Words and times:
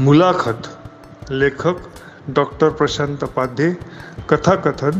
मुलाखत 0.00 0.68
लेखक 1.30 1.76
डॉक्टर 2.28 2.68
प्रशांत 2.68 3.24
पाध्ये 3.24 3.74
कथाकथन 4.28 4.90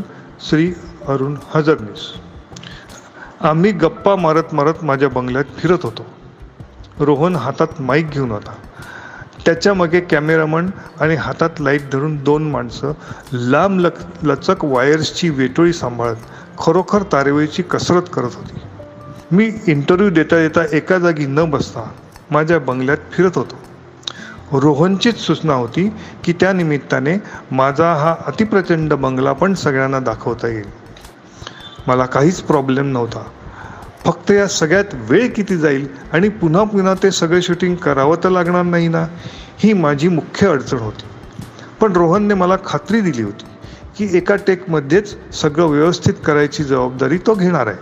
श्री 0.49 0.73
अरुण 1.07 1.35
हजरनीस. 1.53 2.05
आम्ही 3.41 3.71
गप्पा 3.71 4.15
मारत 4.15 4.53
मारत 4.53 4.73
माझ्या 4.83 5.09
बंगल्यात 5.09 5.45
फिरत 5.57 5.77
होतो. 5.83 6.05
रोहन 6.99 7.35
हातात 7.35 7.67
माईक 7.79 8.09
घेऊन 8.09 8.31
होता. 8.31 8.55
त्याच्यामागे 9.45 9.99
कॅमेरामन 9.99 10.69
आणि 10.99 11.15
हातात 11.15 11.49
लाइट 11.59 11.91
धरून 11.91 12.17
दोन 12.23 12.51
माणसं 12.51 12.93
लांब 13.33 13.79
लक 13.79 13.93
लचक 14.23 14.65
वायर्सची 14.65 15.29
वेटोळी 15.29 15.73
सांभाळत 15.73 16.15
खरोखर 16.57 17.03
तारेवळीची 17.03 17.63
कसरत 17.63 18.09
करत 18.13 18.35
होती. 18.35 18.59
मी 19.31 19.51
इंटरव्ह्यू 19.67 20.09
देता 20.09 20.35
देता 20.35 20.75
एका 20.75 20.97
जागी 20.97 21.25
न 21.25 21.49
बसता 21.49 21.89
माझ्या 22.31 22.59
बंगल्यात 22.59 22.97
फिरत 23.11 23.31
होतो. 23.35 23.66
रोहनचीच 24.53 25.17
सूचना 25.17 25.53
होती 25.53 25.93
की 26.23 26.33
त्या 26.33 26.53
निमित्ताने 26.53 27.17
माझा 27.51 27.93
हा 27.93 28.15
अतिप्रचंड 28.25 28.93
बंगला 28.93 29.33
पण 29.33 29.53
सगळ्यांना 29.53 29.99
दाखवता 29.99 30.47
येईल. 30.47 30.65
मला 31.87 32.05
काहीच 32.05 32.41
प्रॉब्लेम 32.41 32.85
नव्हता. 32.85 33.23
फक्त 34.05 34.31
या 34.31 34.47
सगळ्यात 34.47 34.83
वेळ 34.93 35.29
किती 35.29 35.57
जाईल 35.57 35.87
आणि 36.13 36.29
पुन्हा 36.29 36.63
पुन्हा 36.63 36.93
ते 37.03 37.11
सगळे 37.11 37.41
शूटिंग 37.41 37.75
करावं 37.75 38.15
तर 38.23 38.29
लागणार 38.29 38.63
नाही 38.63 38.87
ना 38.87 39.07
ही 39.59 39.73
माझी 39.73 40.07
मुख्य 40.07 40.47
अडचण 40.47 40.77
होती. 40.77 41.03
पण 41.81 41.91
रोहनने 41.91 42.33
मला 42.33 42.55
खात्री 42.65 43.01
दिली 43.01 43.21
होती 43.21 43.45
की 43.97 44.17
एका 44.17 44.35
टेकमध्येच 44.35 45.35
सगळं 45.35 45.65
व्यवस्थित 45.65 46.13
करायची 46.25 46.63
जबाबदारी 46.63 47.17
तो 47.17 47.33
घेणार 47.33 47.67
आहे. 47.67 47.77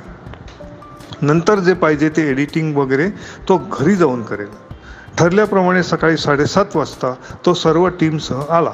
नंतर 1.21 1.59
जे 1.59 1.73
पाहिजे 1.73 2.09
ते 2.09 2.29
एडिटिंग 2.29 2.75
वगैरे 2.75 3.09
तो 3.49 3.69
घरी 3.79 3.95
जाऊन 3.95 4.23
करेल. 4.23 4.64
ठरल्याप्रमाणे 5.17 5.83
सकाळी 5.83 6.17
साडेसात 6.17 6.75
वाजता 6.75 7.13
तो 7.45 7.53
सर्व 7.53 7.87
टीमसह 7.89 8.41
आला. 8.49 8.71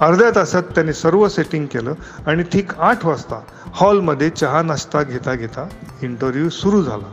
अर्ध्या 0.00 0.30
तासात 0.30 0.62
त्याने 0.74 0.92
सर्व 0.92 1.28
सेटिंग 1.28 1.66
केलं 1.66 1.94
आणि 2.26 2.42
ठीक 2.42 2.72
आठ 2.78 3.04
वाजता 3.06 3.40
हॉलमध्ये 3.74 4.30
चहा 4.30 4.62
नाश्ता 4.62 5.02
घेता 5.02 5.34
घेता 5.34 5.66
इंटरव्ह्यू 6.02 6.48
सुरू 6.48 6.82
झाला. 6.82 7.12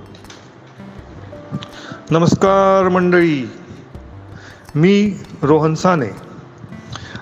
नमस्कार 2.12 2.90
मंडळी 2.90 3.52
मी 4.76 5.20
रोहन 5.44 5.76
साने. 5.76 6.10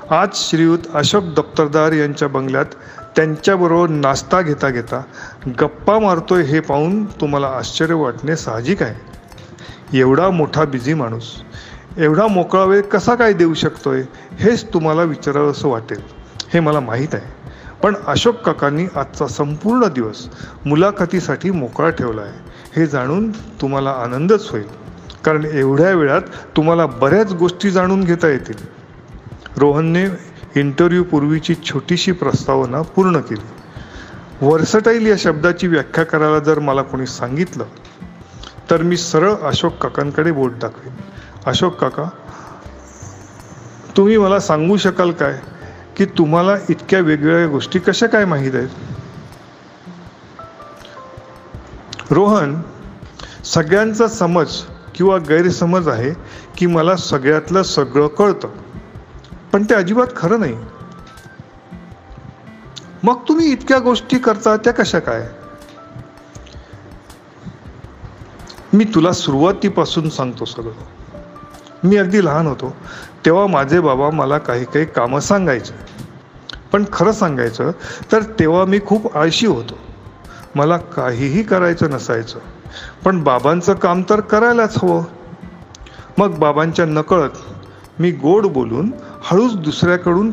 आज 0.10 0.30
श्रीयुत 0.34 0.80
अशोक 0.94 1.24
दप्तरदार 1.24 1.92
यांच्या 1.92 2.28
बंगल्यात 2.28 2.66
त्यांच्याबरोबर 3.16 3.90
नाश्ता 3.90 4.42
घेता 4.42 4.70
घेता 4.70 5.02
गप्पा 5.62 6.00
मारतोय 6.00 6.44
हे 6.44 6.60
पाहून 6.60 7.06
तुम्हाला 7.06 7.48
आश्चर्य 7.48 7.94
वाटणे 7.94 8.36
साहजिक 8.36 8.84
आहे. 8.84 9.17
एवढा 9.94 10.30
मोठा 10.30 10.66
बिझी 10.66 10.94
माणूस 10.94 11.24
एवढा 11.98 12.28
मोकळा 12.28 12.64
वेळ 12.64 12.82
कसा 12.82 13.16
काय 13.16 13.34
देऊ 13.34 13.54
शकतोय 13.54 14.04
हेच 14.40 14.66
तुम्हाला 14.66 15.04
विचारावं 15.04 15.52
असं 15.52 15.70
वाटेल. 15.70 16.02
हे 16.54 16.60
मला 16.60 16.80
माहीत 16.80 17.08
आहे. 17.14 17.38
पण 17.84 17.96
अशोक 18.08 18.36
काकांनी 18.36 18.86
आजचा 18.96 19.28
संपूर्ण 19.28 19.88
दिवस 19.88 20.28
मुलाखतीसाठी 20.66 21.52
मोकळा 21.52 21.90
ठेवला 21.90 22.22
आहे. 22.22 22.40
हे 22.76 22.88
जाणून 22.88 23.32
तुम्हाला 23.32 23.90
आनंदच 23.90 24.50
होईल. 24.50 24.68
कारण 25.26 25.46
एवढ्या 25.46 25.92
वेळात 25.92 26.22
तुम्हाला 26.58 26.86
बऱ्याच 26.86 27.34
गोष्टी 27.34 27.72
जाणून 27.72 28.04
घेता 28.04 28.28
येतील. 28.28 28.66
रोहनने 29.58 30.06
इंटरव्ह्यू 30.56 31.04
पूर्वीची 31.04 31.56
छोटीशी 31.56 32.12
प्रस्तावना 32.12 32.82
पूर्ण 32.82 33.20
केली. 33.20 33.48
व्हर्सटाईल 34.46 35.06
या 35.06 35.16
शब्दाची 35.18 35.68
व्याख्या 35.68 36.04
करायला 36.04 36.40
जर 36.40 36.60
मला 36.60 36.82
कोणी 36.82 37.06
सांगितलं 37.06 37.64
तर 38.72 38.82
मी 38.82 38.98
सरळ 38.98 39.34
अशोक 39.44 39.78
काकांकडे 39.78 40.32
बोट 40.32 40.54
दाखवेन. 40.60 40.96
अशोक 41.46 41.76
काका 41.76 42.10
तुम्ही 43.98 44.18
मला 44.18 44.40
सांगू 44.40 44.78
शकाल 44.78 45.12
काय 45.12 45.40
की 45.98 46.06
तुम्हाला 46.06 46.56
इतक्या 46.70 47.00
वेगवेगळ्या 47.00 47.48
गोष्टी 47.48 47.80
कशा 47.80 48.08
काय 48.08 48.26
माहीत 48.26 48.56
आहेत? 48.56 48.70
रोहन 52.12 52.62
सगळ्यांचा 53.46 54.08
समज 54.08 54.54
किंवा 54.96 55.18
गैरसमज 55.18 55.88
आहे 55.88 56.12
की 56.58 56.66
मला 56.66 56.96
सगळ्यातलं 56.96 57.64
सगळं 57.64 58.08
कळतं 58.08 58.48
पण 59.54 59.64
ते 59.64 59.74
अजिबात 59.74 60.08
खरं 60.16 60.40
नाही. 60.40 60.58
मग 63.04 63.22
तुम्ही 63.28 63.52
इतक्या 63.52 63.80
गोष्टी 63.80 64.18
करता 64.18 64.56
त्या 64.58 64.74
कशा 64.74 65.00
काय? 65.00 65.28
मी 68.74 68.84
तुला 68.84 69.12
सुरुवातीपासून 69.12 70.10
सांगतो 70.10 70.46
सगळं. 70.46 70.72
मी 71.84 71.98
अगदी 71.98 72.26
लहान 72.26 72.48
होतो 72.48 72.76
तेव्हा 73.26 73.48
माझे 73.48 73.80
बाबा 73.80 74.10
मला 74.10 74.38
काही 74.38 74.66
काही 74.66 74.86
कामं 74.86 75.20
सांगायचे. 75.20 75.74
पण 76.72 76.84
खरं 76.94 77.12
सांगायचं 77.12 77.72
तर 78.12 78.24
तेव्हा 78.24 78.66
मी 78.66 78.80
खूप 78.86 79.18
आळशी 79.18 79.48
होतो. 79.48 79.78
मला 80.56 80.78
काहीही 80.78 81.44
करायचं 81.44 81.90
नसायचं 81.90 82.40
पण 83.06 83.24
बाबांचं 83.24 83.74
काम 83.74 84.04
तर 84.10 84.20
करायलाच 84.20 84.78
हवं. 84.78 85.04
मग 86.18 86.38
बाबांच्या 86.38 86.86
नकळत 86.86 87.30
मी 88.00 88.12
गोड 88.12 88.46
बोलून 88.46 88.92
हळूच 89.22 89.56
दुसऱ्याकडून 89.56 90.32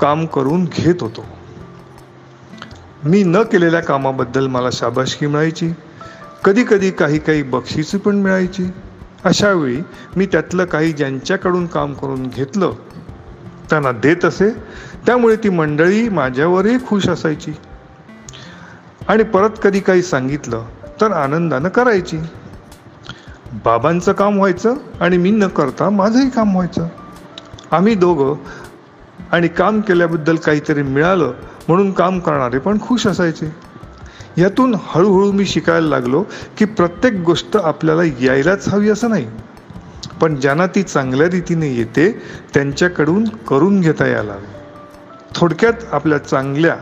काम 0.00 0.26
करून 0.26 0.64
घेत 0.64 0.94
होतो. 1.00 1.24
मी 3.04 3.22
न 3.22 3.36
केलेल्या 3.36 3.80
कामाबद्दल 3.80 4.46
मला 4.46 4.70
शाबाशकी 4.72 5.26
मिळायची. 5.26 5.72
कधी 6.44 6.64
कधी 6.64 6.90
काही 6.90 7.18
काही 7.18 7.42
बक्षिसी 7.42 7.98
पण 7.98 8.16
मिळायची. 8.16 8.70
अशावेळी 9.24 9.80
मी 10.16 10.26
त्यातलं 10.26 10.64
काही 10.64 10.92
ज्यांच्याकडून 10.92 11.66
काम 11.66 11.94
करून 11.94 12.26
घेतलं 12.26 12.72
त्यांना 13.70 13.92
देत 13.92 14.24
असे. 14.24 14.50
त्यामुळे 15.06 15.36
ती 15.36 15.48
मंडळी 15.48 16.08
माझ्यावरही 16.08 16.86
खुश 16.86 17.08
असायची. 17.08 17.52
आणि 19.08 19.22
परत 19.22 19.50
कधी 19.62 19.80
काही 19.80 20.02
सांगितलं 20.02 20.64
तर 21.00 21.12
आनंदानं 21.12 21.68
करायची. 21.68 22.18
बाबांचं 23.52 24.12
काम 24.12 24.36
व्हायचं 24.36 24.74
आणि 25.00 25.16
मी 25.16 25.30
न 25.30 25.46
करता 25.46 25.90
माझंही 25.90 26.30
काम 26.30 26.52
व्हायचं. 26.52 26.88
आम्ही 27.70 27.94
दोघं 27.94 28.34
आणि 29.32 29.48
काम 29.48 29.80
केल्याबद्दल 29.80 30.36
काहीतरी 30.36 30.82
मिळालं 30.82 31.32
म्हणून 31.68 31.92
काम 31.92 32.18
करणारे 32.18 32.58
पण 32.58 32.78
खुश 32.80 33.06
असायचे. 33.06 33.67
यातून 34.38 34.74
हळूहळू 34.78 35.32
मी 35.32 35.46
शिकायला 35.46 35.88
लागलो 35.88 36.24
की 36.58 36.64
प्रत्येक 36.64 37.14
गोष्ट 37.14 37.56
आपल्याला 37.56 38.02
यायलाच 38.04 38.68
हवी 38.68 38.90
असं 38.90 39.10
नाही. 39.10 39.26
पण 40.20 40.36
ज्यांना 40.36 40.66
ती 40.66 40.82
चांगल्या 40.82 41.26
रीतीने 41.26 41.74
येते 41.74 42.22
त्यांच्याकडून 42.54 43.24
करून 43.24 43.80
घेता 43.80 44.06
यायला 44.06 44.32
हवी. 44.32 44.46
थोडक्यात 45.34 45.72
आपल्या 45.92 46.18
चांगल्या 46.18 46.76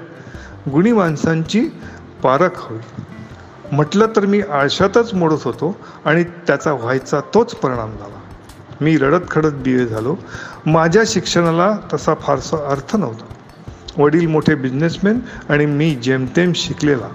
गुणी 0.72 0.92
माणसांची 0.92 1.60
पारख 2.22 2.50
हवी. 2.56 3.02
म्हटलं 3.72 4.06
तर 4.16 4.26
मी 4.26 4.40
आळशातच 4.40 5.14
मोडत 5.14 5.42
होतो 5.44 5.76
आणि 6.04 6.24
त्याचा 6.24 6.72
व्हायचा 6.72 7.20
तोच 7.20 7.54
परिणाम 7.54 7.90
झाला. 7.90 8.20
मी 8.80 8.96
रडत 8.96 9.30
खडत 9.30 9.52
बी 9.52 9.72
ए 9.72 9.86
झालो. 9.86 10.16
माझ्या 10.66 11.02
शिक्षणाला 11.06 11.78
तसा 11.94 12.14
फारसा 12.14 12.56
अर्थ 12.68 12.96
नव्हता. 12.96 13.24
वडील 14.02 14.26
मोठे 14.26 14.54
बिझनेसमॅन 14.54 15.18
आणि 15.48 15.66
मी 15.66 15.94
जेमतेम 15.94 16.52
शिकलेला. 16.54 17.08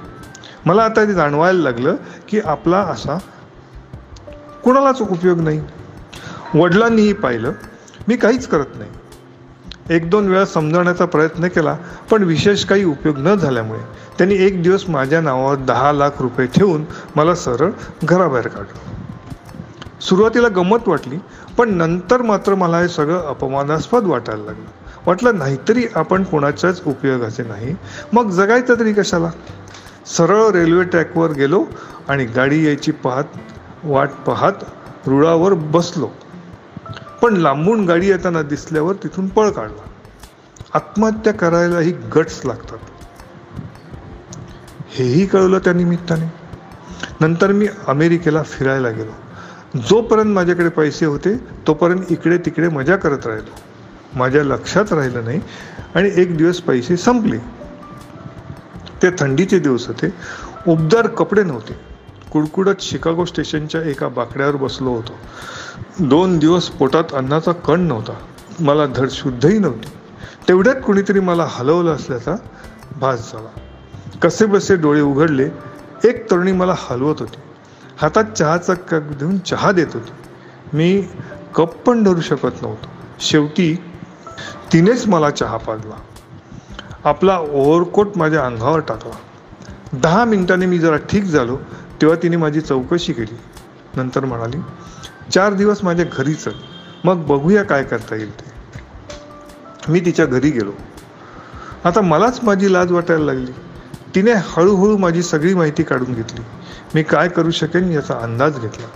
मला 0.66 0.84
आता 0.84 1.08
ते 1.08 1.14
जाणवायला 1.14 1.60
लागलं 1.60 1.96
की 2.28 2.40
आपला 2.40 2.78
असा 2.78 3.18
कुणालाच 4.64 5.02
उपयोग 5.02 5.40
नाही. 5.40 5.62
वडिलांनीही 6.54 7.14
पाहिलं 7.14 7.52
मी 8.08 8.16
काहीच 8.16 8.48
करत 8.48 8.78
नाही. 8.78 8.92
एक 9.90 10.10
दोन 10.10 10.28
वेळा 10.28 10.46
समजावण्याचा 10.46 11.06
प्रयत्न 11.06 11.48
केला 11.48 11.78
पण 12.12 12.24
विशेष 12.24 12.66
काही 12.66 12.84
उपयोग 12.84 13.16
न 13.18 13.36
झाल्यामुळे 13.36 13.80
त्यांनी 14.18 14.36
एक 14.36 14.64
दिवस 14.64 14.90
माझ्या 14.90 15.22
नावावर 15.22 15.56
दहा 15.56 15.92
लाख 15.92 16.12
रुपये 16.20 16.46
ठेवून 16.46 16.86
मला 17.16 17.36
सरळ 17.36 17.70
घराबाहेर 18.04 18.48
काढलं. 18.48 19.02
सुरुवातीला 20.02 20.48
गंमत 20.48 20.88
वाटली 20.88 21.18
पण 21.58 21.74
नंतर 21.74 22.22
मात्र 22.22 22.56
मला 22.56 22.80
हे 22.80 22.88
सगळं 22.88 23.28
अपमानास्पद 23.28 24.04
वाटायला 24.04 24.44
लागलं. 24.44 24.66
वाटलं 25.06 25.38
नाहीतरी 25.38 25.86
आपण 25.96 26.24
कोणाच्याच 26.24 26.82
उपयोगाचे 26.88 27.44
नाही. 27.44 27.76
मग 28.14 28.30
जगायचं 28.30 28.76
तरी 28.80 28.94
कशाला? 28.94 29.30
सरळ 30.18 30.52
रेल्वे 30.52 30.84
ट्रॅकवर 30.84 31.32
गेलो 31.32 31.66
आणि 32.08 32.26
गाडी 32.26 32.66
यायची 32.66 32.92
पाहत 32.92 33.24
वाट 33.84 34.10
पाहत 34.28 34.64
रुळावर 35.08 35.54
बसलो. 35.54 36.10
पण 37.22 37.38
लांबून 37.38 37.86
गाडी 37.86 38.08
येताना 38.08 38.42
दिसल्यावर 38.42 38.94
तिथून 38.94 39.28
पळ 39.28 39.50
काढला. 39.50 39.82
आत्महत्या 40.74 41.34
करायलाही 41.34 41.92
गट्स 41.92 42.42
लागतात. 42.46 42.78
हेही 44.90 45.26
कळलं 45.26 45.60
त्या 45.60 45.74
निमित्ताने. 45.74 46.26
नंतर 47.22 47.52
मी 47.52 47.68
अमेरिकेला 47.88 48.44
फिरायला 48.44 48.90
गेलो. 48.90 49.12
जोपर्यंत 49.90 50.36
माझ्याकडे 50.36 50.70
पैसे 50.70 51.06
होते 51.06 51.38
तोपर्यंत 51.68 52.02
इकडे 52.10 52.38
तिकडे 52.38 52.68
मजा 52.68 52.96
करत 52.96 53.28
राहिलो. 53.28 53.56
माझ्या 54.16 54.44
लक्षात 54.44 54.94
राहिलं 54.94 55.24
नाही 55.24 55.42
आणि 55.96 56.10
एक 56.16 56.38
दिवस 56.38 56.62
पैसे 56.62 56.98
संपले. 56.98 57.61
ते 59.02 59.10
थंडीचे 59.10 59.60
दिवस 59.60 59.88
होते. 59.88 60.14
उबदार 60.68 61.08
कपडे 61.08 61.44
नव्हते. 61.44 61.74
कुडकुडत 62.32 62.82
शिकागो 62.82 63.26
स्टेशनच्या 63.26 63.82
एका 63.82 64.08
बाकड्यावर 64.08 64.56
बसलो 64.56 64.90
होतो. 64.90 65.14
दोन 66.00 66.38
दिवस 66.40 66.70
पोटात 66.70 67.04
अन्नाचा 67.14 67.52
कण 67.52 67.82
नव्हता. 67.82 68.14
मला 68.60 68.86
धड 68.86 69.10
शुद्धही 69.10 69.60
नव्हती. 69.60 69.90
तेवढ्यात 70.48 70.76
कुणीतरी 70.86 71.20
मला 71.20 71.46
हलवलं 71.50 71.96
असल्याचा 71.96 72.36
भास 73.00 73.34
झाला. 73.34 73.60
कसे 74.22 74.46
बसे 74.46 74.76
डोळे 74.76 75.02
उघडले 75.02 75.50
एक 76.04 76.32
तरुणी 76.32 76.52
मला 76.52 76.76
हलवत 76.78 77.16
होती. 77.20 77.40
हातात 78.02 78.24
चहाचा 78.24 78.74
कप 78.74 79.02
देऊन 79.02 79.38
चहा 79.40 79.72
देत 79.72 79.88
होती. 79.94 80.12
मी 80.74 81.08
कप 81.56 81.76
पण 81.76 82.04
धरू 82.04 82.22
शकत 82.22 82.62
नव्हतो. 82.62 82.88
शेवटी 83.20 83.84
तिनेच 84.74 85.08
मला 85.08 85.30
चहा 85.30 85.58
पाजला. 85.58 85.96
आपला 87.06 87.38
ओव्हरकोट 87.38 88.18
माझ्या 88.18 88.46
अंगावर 88.46 88.80
टाकला. 88.80 89.14
दहा 89.94 90.26
मिनिटांनी 90.26 90.66
मी 90.66 90.80
जरा 90.80 90.98
ठीक 90.98 91.24
झालो 91.24 91.58
तेव्हा 92.02 92.18
तिने 92.24 92.38
माझी 92.38 92.62
चौकशी 92.62 93.14
केली. 93.14 93.38
नंतर 93.96 94.26
म्हणाली 94.26 94.58
चार 95.34 95.54
दिवस 95.54 95.84
माझ्या 95.84 96.06
घरी 96.18 96.34
चल 96.34 96.52
मग 97.06 97.26
बघूया 97.26 97.64
काय 97.64 97.84
करता 97.84 98.16
येईल 98.16 98.32
ते. 98.32 98.50
मी 99.90 100.00
तिच्या 100.00 100.26
घरी 100.26 100.50
गेलो. 100.50 100.72
आता 101.86 102.02
मलाच 102.02 102.40
माझी 102.44 102.74
लाज 102.74 102.92
वाटायला 102.92 103.26
लागली. 103.26 103.52
तिने 104.16 104.32
हळूहळू 104.32 104.98
माझी 104.98 105.24
सगळी 105.24 105.54
माहिती 105.54 105.84
काढून 105.84 106.14
घेतली. 106.14 106.42
मी 106.96 107.04
काय 107.04 107.28
करू 107.28 107.52
शकेन 107.52 107.92
याचा 107.92 108.20
अंदाज 108.22 108.60
घेतला. 108.60 108.88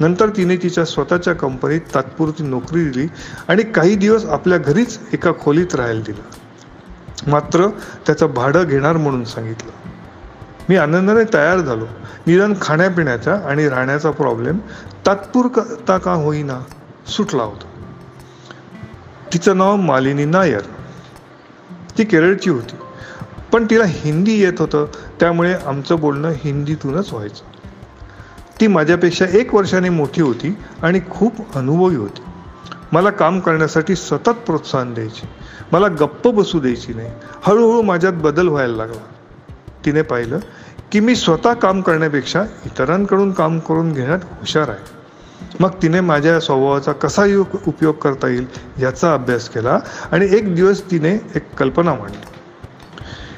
नंतर 0.00 0.28
तिने 0.28 0.56
तिच्या 0.56 0.84
स्वतःच्या 0.84 1.34
कंपनीत 1.34 1.80
तात्पुरती 1.94 2.42
नोकरी 2.42 2.84
दिली 2.84 3.06
आणि 3.48 3.62
काही 3.62 3.94
दिवस 3.94 4.24
आपल्या 4.24 4.58
घरीच 4.58 4.98
एका 5.12 5.32
खोलीत 5.40 5.74
राहायला 5.74 6.00
दिलं. 6.00 6.45
मात्र 7.26 7.66
त्याचं 8.06 8.26
भाडं 8.26 8.64
घेणार 8.64 8.96
म्हणून 8.96 9.24
सांगितलं. 9.24 9.70
मी 10.68 10.76
आनंदाने 10.76 11.34
तयार 11.34 11.58
झालो. 11.58 11.84
निदान 12.26 12.54
खाण्यापिण्याचा 12.60 13.34
आणि 13.34 13.68
राहण्याचा 13.68 14.10
प्रॉब्लेम 14.10 14.58
तात्पुरता 15.06 15.98
का 15.98 16.12
होईना 16.12 16.60
सुटला 17.06 17.42
होता. 17.42 17.68
तिचं 19.32 19.58
नाव 19.58 19.76
मालिनी 19.76 20.24
नायर. 20.24 20.60
ती 21.98 22.04
केरळची 22.04 22.50
होती. 22.50 22.76
पण 23.52 23.64
तिला 23.64 23.84
हिंदी 23.86 24.32
येत 24.32 24.52
होतं 24.58 24.86
त्यामुळे 25.20 25.54
आमचं 25.54 26.00
बोलणं 26.00 26.32
हिंदीतूनच 26.36 27.12
व्हायचं. 27.12 27.44
ती 28.60 28.66
माझ्यापेक्षा 28.66 29.24
एक 29.32 29.54
वर्षाने 29.54 29.88
मोठी 29.88 30.22
होती 30.22 30.56
आणि 30.82 31.00
खूप 31.10 31.56
अनुभवी 31.56 31.96
होती. 31.96 32.22
मला 32.92 33.10
काम 33.10 33.40
करण्यासाठी 33.40 33.96
सतत 33.96 34.28
प्रोत्साहन 34.28 34.94
द्यायची. 34.94 35.26
मला 35.72 35.88
गप्प 35.88 36.28
बसू 36.28 36.60
द्यायची 36.60 36.94
नाही. 36.94 37.10
हळूहळू 37.42 37.82
माझ्यात 37.82 38.12
बदल 38.12 38.48
व्हायला 38.48 38.76
लागला. 38.76 39.04
तिने 39.84 40.02
पाहिलं 40.02 40.38
की 40.92 41.00
मी 41.00 41.14
स्वतः 41.16 41.52
काम 41.54 41.80
करण्यापेक्षा 41.80 42.44
इतरांकडून 42.64 43.32
काम 43.32 43.58
करून 43.58 43.92
घेण्यात 43.92 44.18
हुशार 44.24 44.68
आहे. 44.68 44.94
मग 45.60 45.70
तिने 45.82 46.00
माझ्या 46.00 46.38
स्वभावाचा 46.40 46.92
कसा 46.92 47.24
उपयोग 47.66 47.94
करता 47.94 48.28
येईल 48.28 48.46
याचा 48.80 49.12
अभ्यास 49.14 49.48
केला 49.48 49.78
आणि 50.12 50.26
एक 50.30 50.54
दिवस 50.54 50.82
तिने 50.90 51.12
एक 51.34 51.54
कल्पना 51.54 51.94
मांडली. 51.94 52.26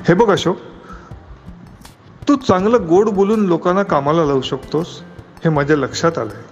हे 0.09 0.15
बघ 0.15 0.31
अशोक 0.31 0.57
तू 2.29 2.37
चांगलं 2.37 2.87
गोड 2.89 3.09
बोलून 3.09 3.47
लोकांना 3.47 3.83
कामाला 3.83 4.25
लावू 4.25 4.41
शकतोस 4.41 5.01
हे 5.45 5.51
माझ्या 5.51 5.77
लक्षात 5.77 6.19
आलंय. 6.19 6.43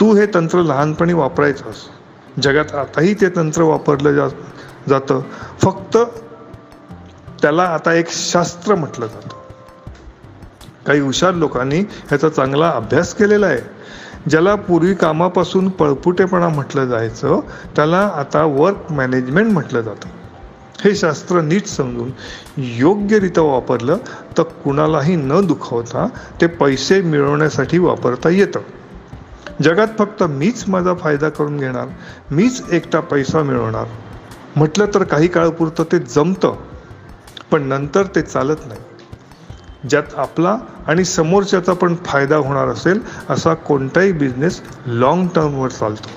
तू 0.00 0.14
हे 0.16 0.26
तंत्र 0.26 0.62
लहानपणी 0.62 1.12
वापरायचंस. 1.12 1.84
जगात 2.42 2.74
आताही 2.74 3.14
ते 3.14 3.28
तंत्र 3.28 3.62
वापरलं 3.62 4.12
जा 4.12 4.28
जातं. 4.88 5.20
फक्त 5.62 5.96
त्याला 7.42 7.62
आता 7.62 7.92
एक 7.92 8.06
शास्त्र 8.08 8.74
म्हटलं 8.74 9.06
जातं. 9.06 9.36
काही 10.86 11.00
हुशार 11.00 11.34
लोकांनी 11.34 11.80
ह्याचा 11.80 12.28
चांगला 12.28 12.70
अभ्यास 12.70 13.14
केलेला 13.14 13.46
आहे. 13.46 13.60
ज्याला 14.30 14.54
पूर्वी 14.54 14.94
कामापासून 14.94 15.68
पळपुटेपणा 15.68 16.48
म्हटलं 16.48 16.86
जायचं 16.86 17.40
त्याला 17.76 18.10
आता 18.14 18.44
वर्क 18.44 18.92
मॅनेजमेंट 18.92 19.52
म्हटलं 19.52 19.80
जातं. 19.80 20.08
हे 20.84 20.94
शास्त्र 20.94 21.40
नीट 21.40 21.66
समजून 21.66 22.10
योग्यरित्या 22.56 23.44
वापरलं 23.44 23.96
तर 24.38 24.42
कुणालाही 24.42 25.16
न 25.16 25.46
दुखावता 25.46 26.08
ते 26.40 26.46
पैसे 26.46 27.02
मिळवण्यासाठी 27.02 27.78
वापरता 27.78 28.28
येतं. 28.28 28.60
जगात 29.62 29.88
फक्त 29.98 30.22
मीच 30.22 30.64
माझा 30.68 30.94
फायदा 30.94 31.28
करून 31.28 31.56
घेणार 31.56 31.86
मीच 32.30 32.62
एकटा 32.72 33.00
पैसा 33.00 33.42
मिळवणार. 33.42 33.84
म्हटलं 34.56 34.86
तर 34.94 35.02
काही 35.02 35.28
काळपुरतं 35.28 35.84
ते 35.92 35.98
जमतं 35.98 36.56
पण 37.50 37.62
नंतर 37.62 38.06
ते 38.14 38.22
चालत 38.22 38.66
नाही. 38.66 38.80
ज्यात 39.88 40.14
आपला 40.16 40.56
आणि 40.86 41.04
समोरच्याचा 41.04 41.72
पण 41.72 41.94
फायदा 42.06 42.36
होणार 42.36 42.68
असेल 42.68 43.00
असा 43.30 43.54
कोणताही 43.54 44.12
बिझनेस 44.12 44.60
लॉंग 44.86 45.26
टर्मवर 45.34 45.68
चालतो. 45.68 46.08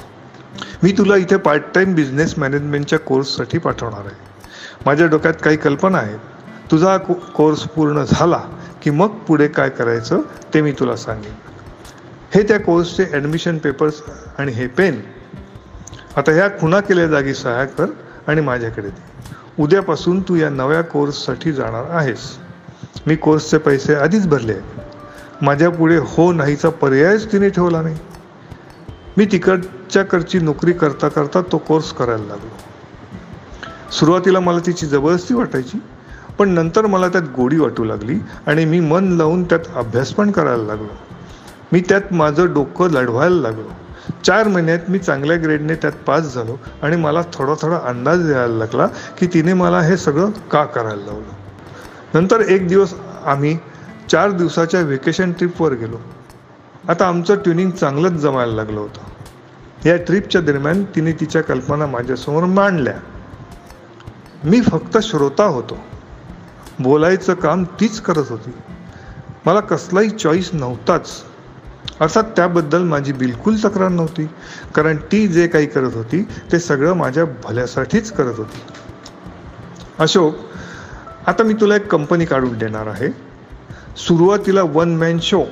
मी 0.84 0.92
तुला 0.92 1.16
इथे 1.16 1.38
पार्ट 1.38 1.63
टाइम 1.75 1.94
बिझनेस 1.95 2.38
मॅनेजमेंटच्या 2.38 3.00
कोर्ससाठी 3.00 3.57
पाठवणार 3.57 4.06
आहे. 4.06 4.16
माझ्या 4.86 5.07
डोक्यात 5.07 5.33
काही 5.44 5.57
कल्पना 5.57 5.98
आहेत. 5.98 6.19
तुझा 6.72 6.98
को 6.98 7.13
कोर्स 7.13 7.62
पूर्ण 7.68 8.04
झाला 8.04 8.42
की 8.83 8.90
मग 8.90 9.18
पुढे 9.28 9.48
काय 9.48 9.69
करायचं 9.69 10.22
ते 10.54 10.62
मी 10.62 10.72
तुला 10.72 10.95
सांगेन. 10.95 11.33
हे 12.36 12.42
त्या 12.44 12.60
कोर्सचे 12.60 13.06
ॲडमिशन 13.13 13.57
पेपर्स 13.57 14.01
आणि 14.38 14.51
हे 14.51 14.68
पेन 14.68 15.01
आता 16.16 16.31
ह्या 16.31 16.48
खुणा 16.50 16.80
केल्या 16.80 17.07
जागी 17.07 17.33
सहाय्य 17.33 17.66
कर 17.66 17.86
आणि 18.28 18.42
माझ्याकडे 18.42 18.90
दे. 18.90 19.02
उद्यापासून 19.60 20.22
तू 20.22 20.36
या 20.36 20.50
नव्या 20.50 20.82
कोर्ससाठी 20.82 21.52
जाणार 21.52 21.84
आहेस. 21.90 22.38
मी 23.08 23.16
कोर्सचे 23.16 23.58
पैसे 23.58 23.96
आधीच 23.96 24.28
भरले 24.28 24.52
आहेत. 24.52 24.64
माझ्या 25.42 25.70
पुढे 25.70 25.98
हो 25.98 26.32
नाहीचा 26.32 26.70
पर्यायच 26.70 27.32
तिने 27.32 27.50
ठेवला 27.50 27.82
नाही. 27.82 27.96
मी 29.18 29.26
तिकडच्या 29.26 30.04
करची 30.04 30.40
नोकरी 30.40 30.74
करता 30.74 31.08
करता 31.08 31.42
तो 31.42 31.58
कोर्स 31.58 31.94
करायला 31.94 32.24
लागलो. 32.24 32.58
सुरुवातीला 33.92 34.40
मला 34.40 34.60
तिची 34.60 34.86
जबरदस्ती 34.86 35.34
वाटायची 35.34 35.78
पण 36.40 36.50
नंतर 36.50 36.86
मला 36.86 37.08
त्यात 37.08 37.24
गोडी 37.36 37.60
वाटू 37.60 37.84
लागली 37.84 38.19
आणि 38.48 38.66
मी 38.66 38.80
मन 38.80 39.07
लावून 39.07 39.44
त्यात 39.44 39.60
अभ्यास 39.76 40.12
पण 40.12 40.31
करायला 40.31 40.64
लागलो. 40.64 40.98
मी 41.72 41.81
त्यात 41.90 42.02
माझं 42.12 42.54
डोकं 42.54 42.90
लढवायला 42.90 43.42
लागलो. 43.42 43.72
चार 44.23 44.47
महिन्यात 44.47 44.80
मी 44.90 44.99
चांगल्या 44.99 45.37
ग्रेडने 45.37 45.76
त्यात 45.76 45.92
पास 45.92 46.33
झालो 46.33 46.57
आणि 46.81 46.95
मला 46.95 47.21
थोडा 47.33 47.54
थोडा 47.61 47.78
अंदाज 47.78 48.31
यायला 48.31 48.56
लागला 48.56 48.87
की 48.87 49.28
तिने 49.28 49.54
मला 49.54 49.81
हे 49.81 49.97
सगळं 49.97 50.30
का 50.30 50.64
करायला 50.64 51.06
लावलं. 51.06 51.33
नंतर 52.14 52.40
एक 52.40 52.68
दिवस 52.68 52.94
आम्ही 53.26 53.57
चार 54.11 54.31
दिवसाच्या 54.31 54.81
व्हेकेशन 54.81 55.31
ट्रिपवर 55.31 55.73
गेलो. 55.73 55.97
आता 56.90 57.07
आमचं 57.07 57.35
ट्युनिंग 57.35 57.71
चांगलंच 57.71 58.11
जमायला 58.11 58.54
लागलं 58.54 58.80
होतं. 58.80 58.99
या 59.90 59.97
ट्रिपच्या 59.97 60.42
दरम्यान 60.42 60.83
तिने 60.83 61.11
तिच्या 61.11 61.42
कल्पना 61.42 61.85
माझ्यासमोर 61.85 62.44
मांडल्या. 62.44 62.94
मी 64.44 64.61
फक्त 64.61 64.97
श्रोता 64.97 65.44
होतो. 65.44 65.78
बोलायचं 66.80 67.33
काम 67.33 67.64
तीच 67.64 68.02
करत 68.02 68.26
होती. 68.30 68.52
मला 69.45 69.59
कसलाही 69.59 70.09
चॉईस 70.09 70.49
नव्हताच. 70.54 71.23
अर्थात 72.01 72.23
त्याबद्दल 72.23 72.83
माझी 72.83 73.13
बिलकुल 73.13 73.56
तक्रार 73.63 73.89
नव्हती. 73.89 74.25
कारण 74.75 74.97
ती 74.97 75.27
जे 75.27 75.47
काही 75.47 75.66
करत 75.66 75.95
होती 75.95 76.23
ते 76.51 76.59
सगळं 76.59 76.94
माझ्या 76.94 77.25
भल्यासाठीच 77.25 78.11
करत 78.11 78.37
होती. 78.37 78.61
अशोक 79.99 80.35
आता 81.27 81.44
मी 81.44 81.54
तुला 81.54 81.75
एक 81.75 81.87
कंपनी 81.92 82.25
काढून 82.25 82.57
देणार 82.57 82.87
आहे. 82.87 83.07
सुरुवातीला 83.97 84.63
वन 84.63 84.95
मॅन 84.95 85.19
शो 85.19 85.44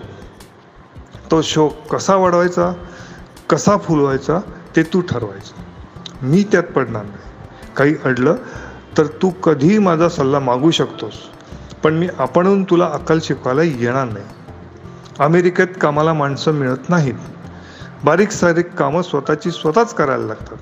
तो 1.32 1.42
शो 1.42 1.68
कसा 1.68 2.16
वाढवायचा 2.16 2.74
कसा 3.50 3.78
फुलवायचा 3.78 4.40
ते 4.76 4.84
तू 4.84 5.02
ठरवायचं. 5.02 5.64
मी 6.26 6.44
त्यात 6.52 6.64
पडणार 6.64 7.04
नाही. 7.04 7.18
काही 7.78 7.96
अडलं 8.06 8.36
तर 8.98 9.06
तू 9.22 9.30
कधीही 9.30 9.78
माझा 9.78 10.10
सल्ला 10.10 10.40
मागू 10.40 10.72
शकतोस. 10.72 11.14
पण 11.84 11.94
मी 11.94 12.08
आपणहून 12.20 12.64
तुला 12.64 12.86
अक्कल 12.86 13.20
शिकवायला 13.24 13.64
येणार 13.64 14.06
नाही. 14.06 14.26
अमेरिकेत 15.20 15.68
कामाला 15.82 16.14
माणसं 16.14 16.52
मिळत 16.52 16.90
नाहीत. 16.90 17.14
बारीक 18.04 18.32
सारीक 18.32 18.74
कामं 18.74 19.02
स्वतःची 19.02 19.52
स्वतःच 19.52 19.94
करायला 19.94 20.26
लागतात. 20.26 20.58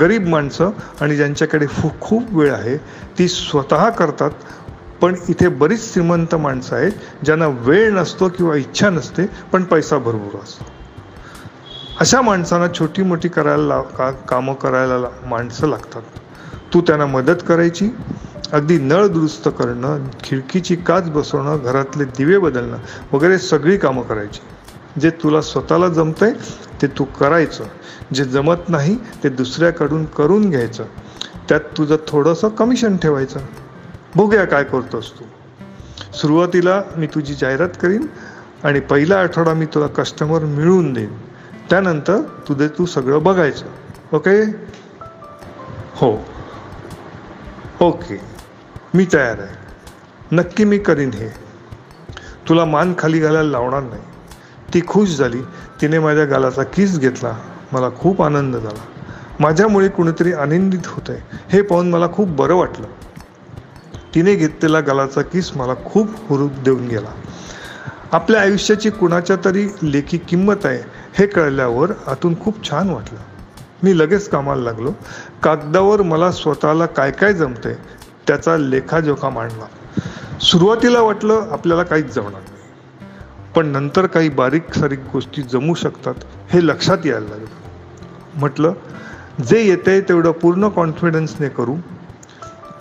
गरीब 0.00 0.26
माणसं 0.28 0.70
आणि 1.00 1.16
ज्यांच्याकडे 1.16 1.66
खूप 2.00 2.22
वेळ 2.30 2.52
आहे 2.54 2.76
ती 3.18 3.28
स्वतः 3.28 3.88
करतात 3.90 4.30
पण 5.00 5.14
इथे 5.28 5.48
बरीच 5.48 5.92
श्रीमंत 5.92 6.34
माणसं 6.34 6.76
आहेत 6.76 6.92
ज्यांना 7.24 7.46
वेळ 7.46 7.92
नसतो 7.94 8.28
किंवा 8.28 8.56
इच्छा 8.56 8.90
नसते 8.90 9.26
पण 9.52 9.64
पैसा 9.64 9.98
भरपूर 9.98 10.38
असतो. 10.42 10.64
अशा 12.00 12.20
माणसांना 12.20 12.66
छोटी 12.78 13.02
मोठी 13.02 13.28
करायला 13.28 13.66
लाव 13.66 13.82
का 13.82 14.10
कामं 14.10 14.54
करायला 14.54 15.08
माणसं 15.26 15.68
लागतात. 15.68 16.02
तू 16.74 16.80
त्यांना 16.80 17.06
मदत 17.06 17.42
करायची 17.48 17.88
अगदी 18.52 18.78
नळ 18.78 19.06
दुरुस्त 19.06 19.48
करणं 19.48 20.04
खिडकीची 20.24 20.76
काच 20.76 21.10
बसवणं 21.10 21.58
घरातले 21.64 22.04
दिवे 22.04 22.38
बदलणं 22.38 22.76
वगैरे 23.12 23.38
सगळी 23.38 23.76
कामं 23.76 24.02
करायची. 24.02 24.40
जे 25.00 25.10
तुला 25.10 25.40
स्वतःला 25.40 25.88
जमतंय 25.88 26.32
ते 26.82 26.86
तू 26.86 27.04
करायचं. 27.04 27.64
जे 28.14 28.24
जमत 28.24 28.68
नाही 28.68 28.96
ते 28.96 29.28
दुसऱ्याकडून 29.28 30.04
करून 30.04 30.50
घ्यायचं. 30.50 30.84
त्यात 31.48 31.60
तुझं 31.60 31.96
थोडंसं 32.08 32.48
कमिशन 32.48 32.96
ठेवायचं. 32.96 33.40
बघूया 34.16 34.44
काय 34.44 34.64
करतोस 34.64 35.12
तू. 35.12 35.24
सुरुवातीला 36.12 36.82
मी 36.96 37.06
तुझी 37.06 37.34
जाहिरात 37.34 37.68
करीन 37.80 38.06
आणि 38.64 38.80
पहिला 38.80 39.16
आठवडा 39.16 39.54
मी 39.54 39.66
तुला 39.66 39.86
कस्टमर 39.86 40.44
मिळवून 40.44 40.92
देईन. 40.92 41.14
त्यानंतर 41.70 42.20
तुझे 42.48 42.68
तू 42.68 42.86
सगळं 42.86 43.22
बघायचं. 43.22 43.66
ओके 44.12 44.42
हो. 45.94 46.24
ओके 47.80 48.29
मी 48.94 49.06
तयार 49.12 49.38
आहे. 49.38 49.56
नक्की 50.32 50.64
मी 50.64 50.78
करीन 50.78 51.10
हे. 51.12 51.28
तुला 52.48 52.64
मान 52.64 52.94
खाली 52.98 53.18
घालायला 53.18 53.50
लावणार 53.50 53.82
नाही. 53.82 54.02
ती 54.74 54.80
खुश 54.86 55.16
झाली. 55.16 55.42
तिने 55.80 55.98
माझ्या 55.98 56.24
गालाचा 56.24 56.62
किस 56.62 56.98
घेतला. 56.98 57.36
मला 57.72 57.90
खूप 57.90 58.22
आनंद 58.22 58.56
झाला. 58.56 58.80
माझ्यामुळे 59.40 59.88
कुणीतरी 59.88 60.32
आनंदित 60.32 60.78
होत 60.86 61.10
आहे 61.10 61.18
हे 61.48 61.62
पाहून 61.62 61.90
मला 61.90 62.08
खूप 62.12 62.28
बरं 62.28 62.54
वाटलं. 62.54 62.86
तिने 64.14 64.34
घेतलेला 64.34 64.80
गालाचा 64.80 65.22
किस 65.22 65.56
मला 65.56 65.74
खूप 65.84 66.08
हुरूप 66.28 66.52
देऊन 66.52 66.88
गेला. 66.88 67.08
आपल्या 68.12 68.40
आयुष्याची 68.40 68.90
कुणाच्या 68.90 69.36
तरी 69.44 69.68
लेखी 69.82 70.18
किंमत 70.18 70.66
आहे 70.66 70.82
हे 71.18 71.26
कळल्यावर 71.26 71.92
आतून 72.06 72.40
खूप 72.40 72.70
छान 72.70 72.90
वाटलं. 72.90 73.18
मी 73.82 73.98
लगेच 73.98 74.28
कामाला 74.28 74.62
लागलो. 74.62 74.92
कागदावर 75.42 76.02
मला 76.02 76.32
स्वतःला 76.32 76.86
काय 76.86 77.10
काय 77.10 77.32
जमतंय 77.32 77.74
त्याचा 78.30 78.56
लेखाजोखा 78.56 79.28
मांडला? 79.28 79.64
सुरुवातीला 80.38 81.00
वाटलं 81.00 81.46
आपल्याला 81.50 81.82
काहीच 81.82 82.14
जमणार 82.14 82.40
नाही. 82.40 82.62
पण 83.54 83.66
नंतर 83.66 84.06
काही 84.06 84.28
बारीक 84.28 84.74
सारीक 84.74 85.00
गोष्टी 85.12 85.42
जमू 85.42 85.74
शकतात 85.74 86.14
हे 86.50 86.66
लक्षात 86.66 86.98
यायला 87.04 87.28
लागलं. 87.28 87.46
म्हटलं 88.34 88.72
जे 89.48 89.62
येते 89.62 90.00
तेवढं 90.00 90.30
पूर्ण 90.30 90.68
कॉन्फिडन्सने 90.68 91.48
करू 91.48 91.76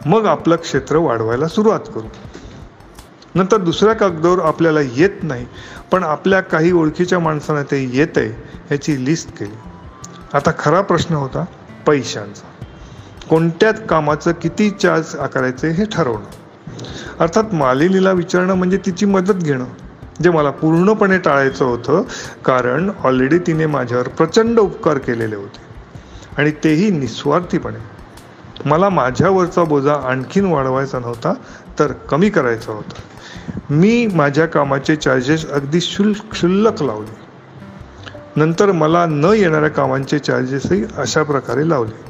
मग 0.06 0.26
आपलं 0.26 0.56
क्षेत्र 0.56 0.98
वाढवायला 0.98 1.48
सुरुवात 1.48 1.80
करू. 1.80 2.08
नंतर 3.36 3.58
दुसऱ्या 3.58 3.94
कागदावर 3.94 4.40
आपल्याला 4.40 4.82
येत 4.82 5.24
नाही 5.24 5.46
पण 5.92 6.04
आपल्या 6.04 6.42
काही 6.42 6.72
ओळखीच्या 6.72 7.20
माणसांना 7.20 7.64
ते 7.64 7.90
येत 7.94 8.18
आहे 8.18 8.30
याची 8.72 9.06
लिस्ट 9.06 9.38
केली. 9.38 9.56
आता 10.34 10.52
खरा 10.60 10.82
प्रश्न 10.82 11.16
होता 11.16 11.46
पैशांचा. 11.88 12.59
कोणत्या 13.30 13.72
कामाचं 13.72 14.32
किती 14.32 14.70
चार्ज 14.70 15.16
आकारायचे 15.16 15.70
हे 15.70 15.86
ठरवणं. 15.86 16.26
अर्थात 17.20 17.44
मालिनीला 17.54 18.12
विचारणं 18.12 18.54
म्हणजे 18.54 18.78
तिची 18.78 19.06
मदत 19.06 19.34
घेणं 19.34 19.66
जे 20.24 20.30
मला 20.30 20.50
पूर्णपणे 20.50 21.18
टाळायचं 21.18 21.66
होतं 21.66 22.02
कारण 22.46 22.92
ऑलरेडी 23.04 23.40
तिने 23.40 23.66
माझ्यावर 23.66 24.08
प्रचंड 24.08 24.60
उपकार 24.60 24.98
केलेले 24.98 25.36
होते. 25.36 25.58
आणि 26.38 26.52
तेही 26.52 26.90
निस्वार्थीपणे. 26.92 27.78
मला 28.66 28.90
माझ्यावरचा 28.90 29.64
बोजा 29.64 29.94
आणखीन 29.94 30.46
वाढवायचा 30.46 31.00
नव्हता 31.00 31.34
तर 31.80 31.92
कमी 31.92 32.30
करायचा 32.30 32.72
होता. 32.72 33.02
मी 33.70 34.08
माझ्या 34.08 34.46
कामाचे 34.46 34.96
चार्जेस 34.96 35.52
अगदी 35.52 35.82
शुल्क 35.82 36.32
क्षुल्लक 36.32 36.84
लावले. 36.84 37.18
नंतर 38.36 38.72
मला 38.72 39.06
न 39.06 39.26
येणाऱ्या 39.26 39.70
कामांचे 39.70 40.20
चार्जेसही 40.20 40.84
अशा 40.98 41.24
प्रकारे 41.24 41.70
लावले. 41.70 42.09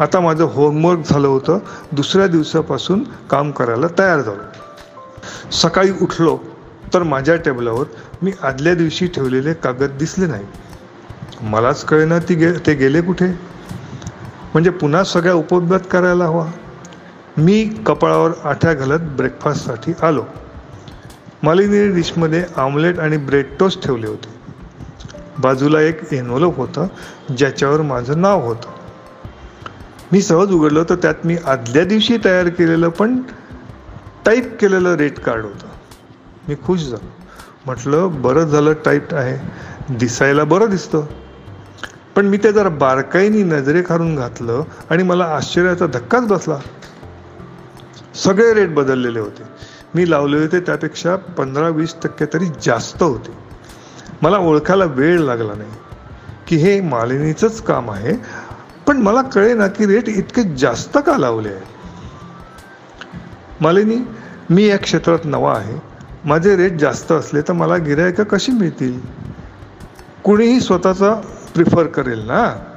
आता 0.00 0.20
माझं 0.20 0.44
होमवर्क 0.44 1.00
झालं 1.10 1.28
होतं. 1.28 1.58
दुसऱ्या 1.92 2.26
दिवसापासून 2.26 3.02
काम 3.02 3.50
करायला 3.50 3.86
तयार 3.98 4.20
झालो. 4.20 4.42
सकाळी 5.52 5.90
उठलो 6.02 6.38
तर 6.94 7.02
माझ्या 7.02 7.36
टेबलावर 7.36 7.84
मी 8.22 8.32
आदल्या 8.42 8.74
दिवशी 8.74 9.06
ठेवलेले 9.06 9.54
कागद 9.54 9.90
दिसले 9.90 10.26
नाही. 10.26 10.44
मलाच 11.42 11.84
कळेना 11.84 12.18
ती 12.18 12.34
गे 12.34 12.52
ते 12.52 12.74
गेले 12.74 13.00
कुठे? 13.00 13.26
म्हणजे 14.54 14.70
पुन्हा 14.70 15.04
सगळ्या 15.04 15.34
उपलब्ध 15.34 15.76
करायला 15.76 16.24
हवा. 16.24 16.46
मी 17.36 17.64
कपाळावर 17.86 18.30
आठ्या 18.44 18.74
घालत 18.74 19.00
ब्रेकफास्टसाठी 19.00 19.92
आलो. 20.02 20.24
मालिनी 21.42 21.94
डिशमध्ये 21.94 22.44
आमलेट 22.56 22.98
आणि 22.98 23.16
ब्रेड 23.16 23.46
टोस्ट 23.60 23.84
ठेवले 23.84 24.06
होते. 24.06 24.28
बाजूला 25.38 25.80
एक 25.80 26.12
एनवलप 26.12 26.56
होतं 26.56 26.86
ज्याच्यावर 27.36 27.82
माझं 27.82 28.20
नाव 28.20 28.46
होतं. 28.46 28.75
मी 30.12 30.22
सहज 30.22 30.52
उघडलं 30.52 30.82
तर 30.90 30.94
त्यात 30.94 31.14
मी 31.24 31.36
आदल्या 31.46 31.84
दिवशी 31.84 32.18
तयार 32.24 32.48
केलेलं 32.48 32.88
पण 32.88 33.22
टाईप 34.26 34.58
केलेलं 34.60 34.94
रेट 34.94 35.18
कार्ड 35.18 35.42
होतं. 35.42 35.66
मी 36.48 36.54
खुश 36.64 36.80
झालो. 36.80 37.10
म्हटलं 37.66 38.22
बरं 38.22 38.44
झालं 38.44 38.72
टाईप 38.72 39.14
आहे. 39.14 39.38
दिसायला 39.94 40.44
बरं 40.44 40.70
दिसतं. 40.70 41.06
पण 42.16 42.26
मी 42.26 42.36
ते 42.36 42.52
जरा 42.52 42.68
बारकाईनी 42.68 43.42
नजरेखारून 43.42 44.16
घातलं 44.16 44.62
आणि 44.90 45.02
मला 45.02 45.24
आश्चर्याचा 45.24 45.86
धक्काच 45.86 46.26
बसला. 46.26 46.58
सगळे 48.14 48.54
रेट 48.54 48.74
बदललेले 48.74 49.20
होते. 49.20 49.42
मी 49.94 50.10
लावले 50.10 50.38
होते 50.38 50.60
त्यापेक्षा 50.60 51.16
पंधरा 51.16 51.68
वीस 51.68 51.94
टक्के 52.02 52.24
तरी 52.24 52.46
जास्त 52.62 53.02
होते. 53.02 53.32
मला 54.22 54.38
ओळखायला 54.38 54.84
वेळ 54.84 55.18
लागला 55.18 55.54
नाही. 55.54 55.70
की 56.48 56.56
हे 56.56 56.80
मालिनीचंच 56.80 57.62
काम 57.62 57.90
आहे 57.90 58.45
पण 58.86 58.96
मला 58.96 59.22
कळे 59.22 59.54
ना 59.54 59.66
की 59.66 59.86
रेट 59.86 60.08
इतके 60.08 60.42
जास्त 60.56 60.98
का 61.06 61.18
लावले 61.18 61.48
आहे 61.48 61.74
मालिनी 63.60 63.96
मी 64.50 64.66
या 64.66 64.76
क्षेत्रात 64.78 65.18
नवा 65.24 65.56
आहे. 65.58 65.78
माझे 66.24 66.56
रेट 66.56 66.72
जास्त 66.72 67.12
असले 67.12 67.40
तर 67.40 67.52
मला 67.52 67.76
गिरायकं 67.76 68.24
कशी 68.24 68.52
मिळतील? 68.52 69.00
कुणीही 70.24 70.60
स्वतःचा 70.60 71.14
प्रिफर 71.54 71.86
करेल 71.86 72.26
ना? 72.26 72.72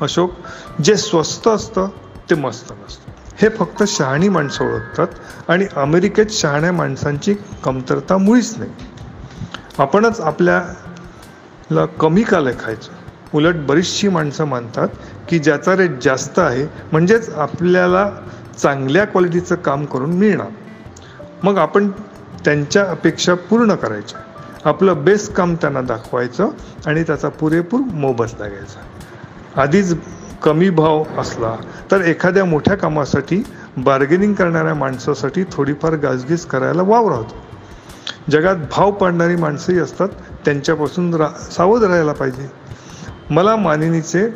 अशोक 0.00 0.30
जे 0.84 0.96
स्वस्त 0.96 1.48
असतं 1.48 1.88
ते 2.30 2.34
मस्त 2.34 2.72
नसतं. 2.72 3.12
हे 3.36 3.48
फक्त 3.48 3.82
शहाणी 3.82 4.28
माणसं 4.28 4.64
ओळखतात 4.64 5.06
आणि 5.48 5.66
अमेरिकेत 5.76 6.26
शहाण्या 6.30 6.72
माणसांची 6.72 7.34
कमतरता 7.64 8.18
मुळीच 8.18 8.54
नाही. 8.58 8.70
आपणच 9.78 10.20
आपल्याला 10.20 11.86
कमी 11.86 12.22
का 12.22 12.40
लेखायचं 12.40 12.99
उलट 13.34 13.56
बरीचशी 13.56 14.08
माणसं 14.08 14.44
मानतात 14.44 14.88
की 15.28 15.38
ज्याचा 15.38 15.76
रेट 15.76 16.02
जास्त 16.02 16.38
आहे 16.38 16.64
म्हणजेच 16.92 17.28
आपल्याला 17.34 18.10
चांगल्या 18.58 19.04
क्वालिटीचं 19.04 19.54
काम 19.54 19.84
करून 19.84 20.12
मिळणार. 20.12 20.48
मग 21.42 21.58
आपण 21.58 21.90
त्यांच्या 22.44 22.84
अपेक्षा 22.84 23.34
पूर्ण 23.34 23.74
करायच्या. 23.74 24.20
आपलं 24.64 25.04
बेस्ट 25.04 25.32
काम 25.32 25.54
त्यांना 25.54 25.80
दाखवायचं 25.80 26.48
आणि 26.86 27.02
त्याचा 27.02 27.28
पुरेपूर 27.28 27.80
मोबस 27.80 28.34
लागायचा. 28.40 28.80
आधीच 29.62 29.94
कमी 30.42 30.70
भाव 30.70 31.04
असला 31.18 31.54
तर 31.90 32.00
एखाद्या 32.00 32.44
मोठ्या 32.44 32.76
कामासाठी 32.76 33.42
बार्गेनिंग 33.76 34.34
करणाऱ्या 34.34 34.74
माणसासाठी 34.74 35.44
थोडीफार 35.52 35.94
गाजगीज 35.94 36.44
करायला 36.44 36.82
वाव 36.82 37.08
राहतो. 37.08 37.34
जगात 38.30 38.56
भाव 38.70 38.90
पाडणारी 38.90 39.36
माणसंही 39.36 39.78
असतात 39.78 40.08
त्यांच्यापासून 40.44 41.14
रा 41.14 41.28
सावध 41.50 41.84
राहायला 41.84 42.12
पाहिजे. 42.12 42.59
मला 43.30 43.56
मानिनीचे 43.56 44.26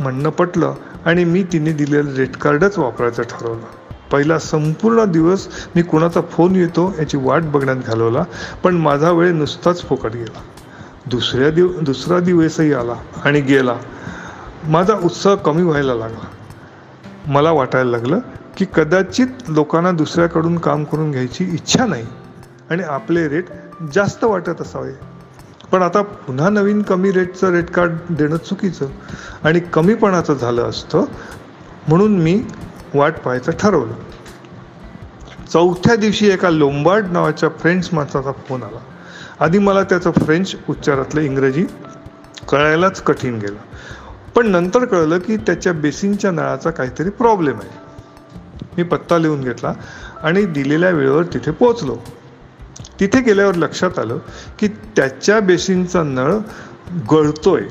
म्हणणं 0.00 0.30
पटलं 0.30 0.74
आणि 1.06 1.24
मी 1.24 1.42
तिने 1.42 1.72
दिलेलं 1.72 2.14
रेट 2.14 2.36
कार्डच 2.36 2.78
वापरायचं 2.78 3.22
ठरवलं. 3.22 3.62
पहिला 4.12 4.38
संपूर्ण 4.38 5.04
दिवस 5.04 5.46
मी 5.74 5.82
कुणाचा 5.82 6.20
फोन 6.20 6.56
येतो 6.56 6.92
याची 6.98 7.16
वाट 7.16 7.42
बघण्यात 7.42 7.76
घालवला 7.76 8.24
पण 8.62 8.76
माझा 8.76 9.10
वेळ 9.10 9.32
नुसताच 9.32 9.82
फुकट 9.82 10.12
गेला. 10.12 10.40
दुसऱ्या 11.06 11.50
दिव 11.50 11.68
दुसरा 11.80 12.18
दिवसही 12.20 12.72
आला 12.72 12.94
आणि 13.24 13.40
गेला. 13.40 13.76
माझा 14.64 14.94
उत्साह 15.04 15.34
कमी 15.34 15.62
व्हायला 15.62 15.94
लागला. 15.94 16.26
मला 17.26 17.50
वाटायला 17.50 17.90
लागलं 17.90 18.18
की 18.56 18.66
कदाचित 18.74 19.48
लोकांना 19.48 19.90
दुसऱ्याकडून 19.90 20.58
काम 20.58 20.84
करून 20.84 21.10
घ्यायची 21.10 21.44
इच्छा 21.44 21.86
नाही 21.86 22.06
आणि 22.70 22.82
आपले 22.82 23.28
रेट 23.28 23.44
जास्त 23.94 24.24
वाटत 24.24 24.60
असावे. 24.60 24.92
पण 25.72 25.82
आता 25.82 26.02
पुन्हा 26.02 26.48
नवीन 26.48 26.82
कमी 26.82 27.10
रेटचं 27.10 27.52
रेट 27.52 27.70
कार्ड 27.70 27.92
देणं 28.10 28.36
चुकीचं 28.36 28.86
आणि 29.44 29.60
कमीपणाचं 29.60 30.34
झालं 30.34 30.62
असतं 30.62 31.04
म्हणून 31.88 32.18
मी 32.18 32.42
वाट 32.94 33.18
पाहायचं 33.18 33.52
ठरवलं. 33.52 33.92
चौथ्या 35.52 35.96
दिवशी 35.96 36.28
एका 36.28 36.50
लोंबार्ड 36.50 37.06
नावाच्या 37.06 37.48
फ्रेंच 37.48 37.88
माणसाचा 37.92 38.32
फोन 38.32 38.62
आला. 38.62 38.78
आधी 39.40 39.58
मला 39.58 39.82
त्याचं 39.82 40.10
फ्रेंच 40.10 40.56
उच्चारातलं 40.68 41.20
इंग्रजी 41.20 41.66
कळायलाच 42.48 43.02
कठीण 43.02 43.38
गेलं. 43.38 43.58
पण 44.34 44.46
नंतर 44.46 44.84
कळलं 44.84 45.18
की 45.18 45.36
त्याच्या 45.36 45.72
बेसिनच्या 45.72 46.30
नळाचा 46.30 46.70
काहीतरी 46.70 47.10
प्रॉब्लेम 47.10 47.56
आहे. 47.56 47.70
मी 48.76 48.82
पत्ता 48.82 49.18
लिहून 49.18 49.40
घेतला 49.40 49.72
आणि 50.22 50.44
दिलेल्या 50.44 50.90
वेळेवर 50.90 51.22
तिथे 51.22 51.50
पोहोचलो. 51.50 51.96
तिथे 53.00 53.20
गेल्यावर 53.20 53.54
लक्षात 53.54 53.98
आलं 53.98 54.18
की 54.58 54.68
त्याच्या 54.68 55.40
बेसिनचा 55.40 56.02
नळ 56.02 56.34
गळतोय. 57.12 57.62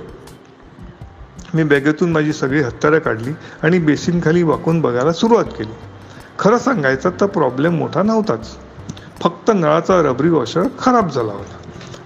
मी 1.54 1.64
बॅगेतून 1.64 2.12
माझी 2.12 2.34
सगळी 2.34 2.62
हत्यारं 2.62 3.00
काढली 3.00 3.32
आणि 3.64 3.80
बेसिनखाली 3.80 4.44
वाकून 4.44 4.82
बघायला 4.82 5.14
सुरुवात 5.14 5.46
केली. 5.46 5.74
खरं 6.40 6.58
सांगायचं 6.58 7.10
तर 7.22 7.26
प्रॉब्लेम 7.26 7.74
मोठा 7.74 8.04
नव्हताच. 8.04 8.58
फक्त 9.22 9.52
नळाचा 9.56 10.02
रबरी 10.02 10.30
वॉशर 10.30 10.64
खराब 10.80 11.10
झाला 11.10 11.32
होता. 11.32 11.58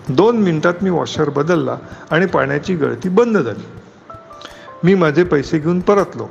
दोन 0.09 0.37
मिनिटात 0.37 0.73
मी 0.81 0.89
वॉशर 0.89 1.29
बदलला 1.29 1.77
आणि 2.11 2.25
पाण्याची 2.25 2.75
गळती 2.75 3.09
बंद 3.09 3.37
झाली. 3.37 3.65
मी 4.83 4.95
माझे 4.95 5.23
पैसे 5.23 5.59
घेऊन 5.59 5.79
परतलो. 5.79 6.27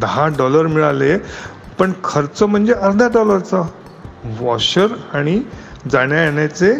दहा 0.00 0.28
डॉलर 0.28 0.66
मिळाले 0.66 1.18
पण 1.78 1.92
खर्च 2.04 2.42
म्हणजे 2.42 2.72
अर्ध्या 2.72 3.08
डॉलरचा. 3.08 3.62
वॉशर 4.40 4.86
आणि 5.12 5.42
जाण्या 5.88 6.24
येण्याचे 6.24 6.74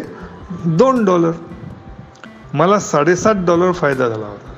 दोन 0.65 1.05
डॉलर. 1.05 1.31
मला 2.53 2.79
साडेसात 2.79 3.35
डॉलर 3.35 3.71
फायदा 3.71 4.09
झाला 4.09 4.25
होता. 4.25 4.53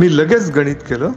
मी 0.00 0.16
लगेच 0.16 0.50
गणित 0.50 0.76
केलं. 0.76 1.10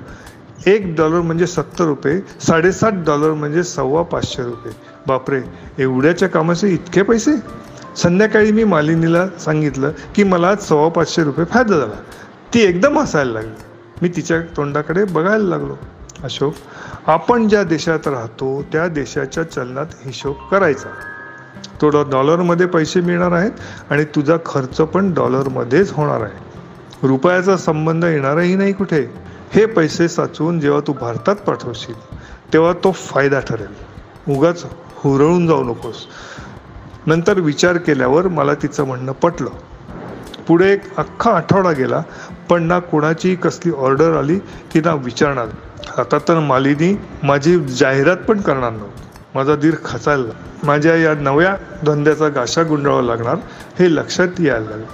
एक 0.66 0.96
डॉलर 0.98 1.22
म्हणजे 1.22 1.48
सत्तर 1.48 1.86
रुपये 1.86 2.22
साडेसात 2.48 2.92
डॉलर 2.92 3.34
म्हणजे 3.34 3.64
सव्वा 3.64 4.04
पाचशे 4.04 4.44
रुपये. 4.44 4.74
बापरे 5.08 5.42
एवढ्याच्या 5.78 6.30
कामाचे 6.30 6.70
इतके 6.70 7.02
पैसे? 7.02 7.32
संध्याकाळी 7.98 8.52
मी 8.52 8.64
मालिनीला 8.64 9.28
सांगितलं 9.28 9.92
की 10.16 10.24
मला 10.24 10.56
सव्वा 10.56 10.90
पाचशे 10.90 11.24
रुपये 11.24 11.46
फायदा 11.46 11.78
झाला. 11.80 12.02
ती 12.54 12.62
एकदम 12.62 13.00
हसायला 13.00 13.32
लागली. 13.32 13.64
मी 14.02 14.10
तिच्या 14.10 14.42
तोंडाकडे 14.42 15.04
बघायला 15.04 15.46
लागलो. 15.46 15.78
अशोक 16.24 16.54
आपण 17.08 17.48
ज्या 17.48 17.64
देशात 17.64 18.08
राहतो 18.08 18.66
त्या 18.72 18.88
देशाच्या 18.88 19.44
चलनात 19.44 19.86
हिशोब 20.06 20.36
करायचा. 20.52 20.90
थोडं 21.82 22.04
डॉलरमध्ये 22.10 22.66
पैसे 22.66 23.02
मिळणार 23.02 23.32
आहेत 23.32 23.52
आणि 23.90 24.04
तुझा 24.04 24.38
खर्च 24.46 24.78
पण 24.78 25.14
डॉलरमध्येच 25.14 25.92
होणार 25.92 26.22
आहे. 26.22 27.08
रुपयाचा 27.08 27.58
संबंध 27.58 28.06
येणारही 28.06 28.56
नाही 28.56 28.74
कुठे. 28.74 29.06
हे 29.54 29.66
पैसे 29.66 30.08
साचवून 30.08 30.60
जेव्हा 30.60 30.82
तू 30.88 30.94
भारतात 30.94 31.36
पाठवशील 31.36 31.96
तेव्हा 32.54 32.74
तो 32.74 32.92
फायदा 32.92 33.40
ठरेल. 33.40 33.74
उगाच 34.30 34.66
हुरळून 34.96 35.48
जाऊ 35.48 35.64
नकोस. 35.64 36.06
नंतर 37.06 37.40
विचार 37.40 37.78
केल्यावर 37.78 38.28
मला 38.28 38.54
तिचं 38.54 38.84
म्हणणं 38.84 39.12
पटलं. 39.12 39.50
पुढे 40.48 40.74
एक 40.74 40.98
अख्खा 40.98 41.32
आठवडा 41.32 41.72
गेला 41.72 42.02
पण 42.50 42.64
ना 42.64 42.80
कोणाची 42.80 43.36
कसली 43.36 43.72
ऑर्डर 43.72 44.18
आली 44.18 44.40
की 44.72 44.80
ना 44.80 44.94
विचारणार. 44.94 45.48
आता 45.98 46.18
तर 46.28 46.40
मालिनी 46.40 46.98
माझी 47.24 47.60
जाहिरात 47.60 48.18
पण 48.18 48.42
करणार 48.42 48.72
नव्हती. 48.72 49.09
माझा 49.36 49.56
धीर 49.56 49.76
खचायला 49.86 50.32
माझ्या 50.64 50.96
या 50.96 51.14
नव्या 51.14 51.56
धंद्याचा 51.86 52.28
गाशा 52.28 52.64
गुंडाळावा 52.64 53.02
लागणार 53.02 53.36
हे 53.80 53.96
लक्षात 53.96 54.28
यायला 54.40 54.70
लागलं. 54.70 54.86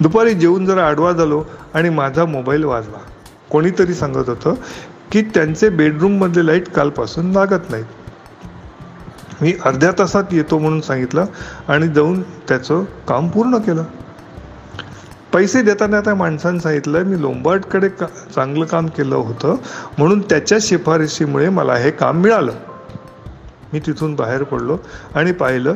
दुपारी 0.00 0.34
जेवून 0.34 0.66
जरा 0.66 0.86
आडवा 0.86 1.12
झालो 1.12 1.44
आणि 1.74 1.88
माझा 1.88 2.24
मोबाईल 2.24 2.64
वाजला. 2.64 2.98
कोणीतरी 3.50 3.94
सांगत 3.94 4.28
होतं 4.28 4.54
की 5.12 5.22
त्यांचे 5.22 5.68
बेडरूममधले 5.68 6.46
लाइट 6.46 6.68
कालपासून 6.68 7.32
लागत 7.32 7.70
नाहीत. 7.70 7.84
मी 9.40 9.54
अर्ध्या 9.64 9.92
तासात 9.98 10.24
येतो 10.32 10.58
म्हणून 10.58 10.80
सांगितलं 10.80 11.24
आणि 11.68 11.88
जाऊन 11.88 12.22
त्याचं 12.22 12.84
काम 13.08 13.28
पूर्ण 13.28 13.58
केलं. 13.58 13.84
पैसे 15.32 15.62
देताना 15.62 16.00
त्या 16.00 16.14
माणसानं 16.14 16.58
सांगितलं 16.58 17.02
मी 17.02 17.20
लोंबार्डकडे 17.20 17.88
का 17.88 18.06
चांगलं 18.34 18.64
काम 18.64 18.86
केलं 18.86 19.14
होतं 19.14 19.56
म्हणून 19.98 20.20
त्याच्या 20.20 20.58
शिफारशीमुळे 20.60 21.48
मला 21.48 21.74
हे 21.74 21.90
काम 21.90 22.20
मिळालं. 22.20 22.52
मी 23.72 23.80
तिथून 23.80 24.14
बाहेर 24.14 24.42
पडलो 24.42 24.76
आणि 25.14 25.32
पाहिलं 25.32 25.74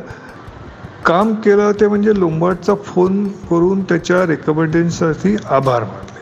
काम 1.05 1.33
केलं 1.33 1.71
ते 1.71 1.87
म्हणजे 1.87 2.19
लोंबार्डचा 2.19 2.75
फोन 2.75 3.27
करून 3.27 3.83
त्याच्या 3.83 4.25
रेकमेंडेशनसाठी 4.25 5.35
आभार 5.49 5.83
मानले. 5.83 6.17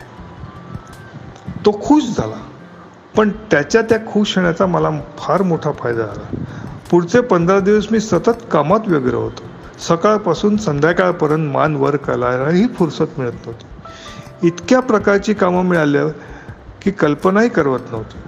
तो 1.66 1.80
खुश 1.84 2.02
झाला. 2.18 2.36
पण 3.16 3.30
त्याच्या 3.50 3.82
त्या 3.82 3.98
खुश 3.98 4.36
होण्याचा 4.36 4.66
मला 4.66 4.90
फार 5.18 5.42
मोठा 5.42 5.72
फायदा 5.72 6.02
झाला. 6.02 6.44
पुढचे 6.90 7.20
पंधरा 7.20 7.60
दिवस 7.60 7.86
मी 7.90 8.00
सतत 8.00 8.46
कामात 8.52 8.80
व्यग्र 8.86 9.14
होतो. 9.14 9.42
सकाळपासून 9.78 10.56
संध्याकाळपर्यंत 10.56 11.52
मान 11.52 11.76
वर 11.76 11.96
करायलाही 11.96 12.66
फुरसत 12.66 13.18
मिळत 13.18 13.32
नव्हती. 13.32 13.66
इतक्या 14.46 14.80
प्रकारची 14.80 15.34
कामं 15.34 15.64
मिळाल्या 15.64 16.08
की 16.82 16.90
कल्पनाही 16.90 17.48
करवत 17.48 17.80
नव्हती. 17.90 18.18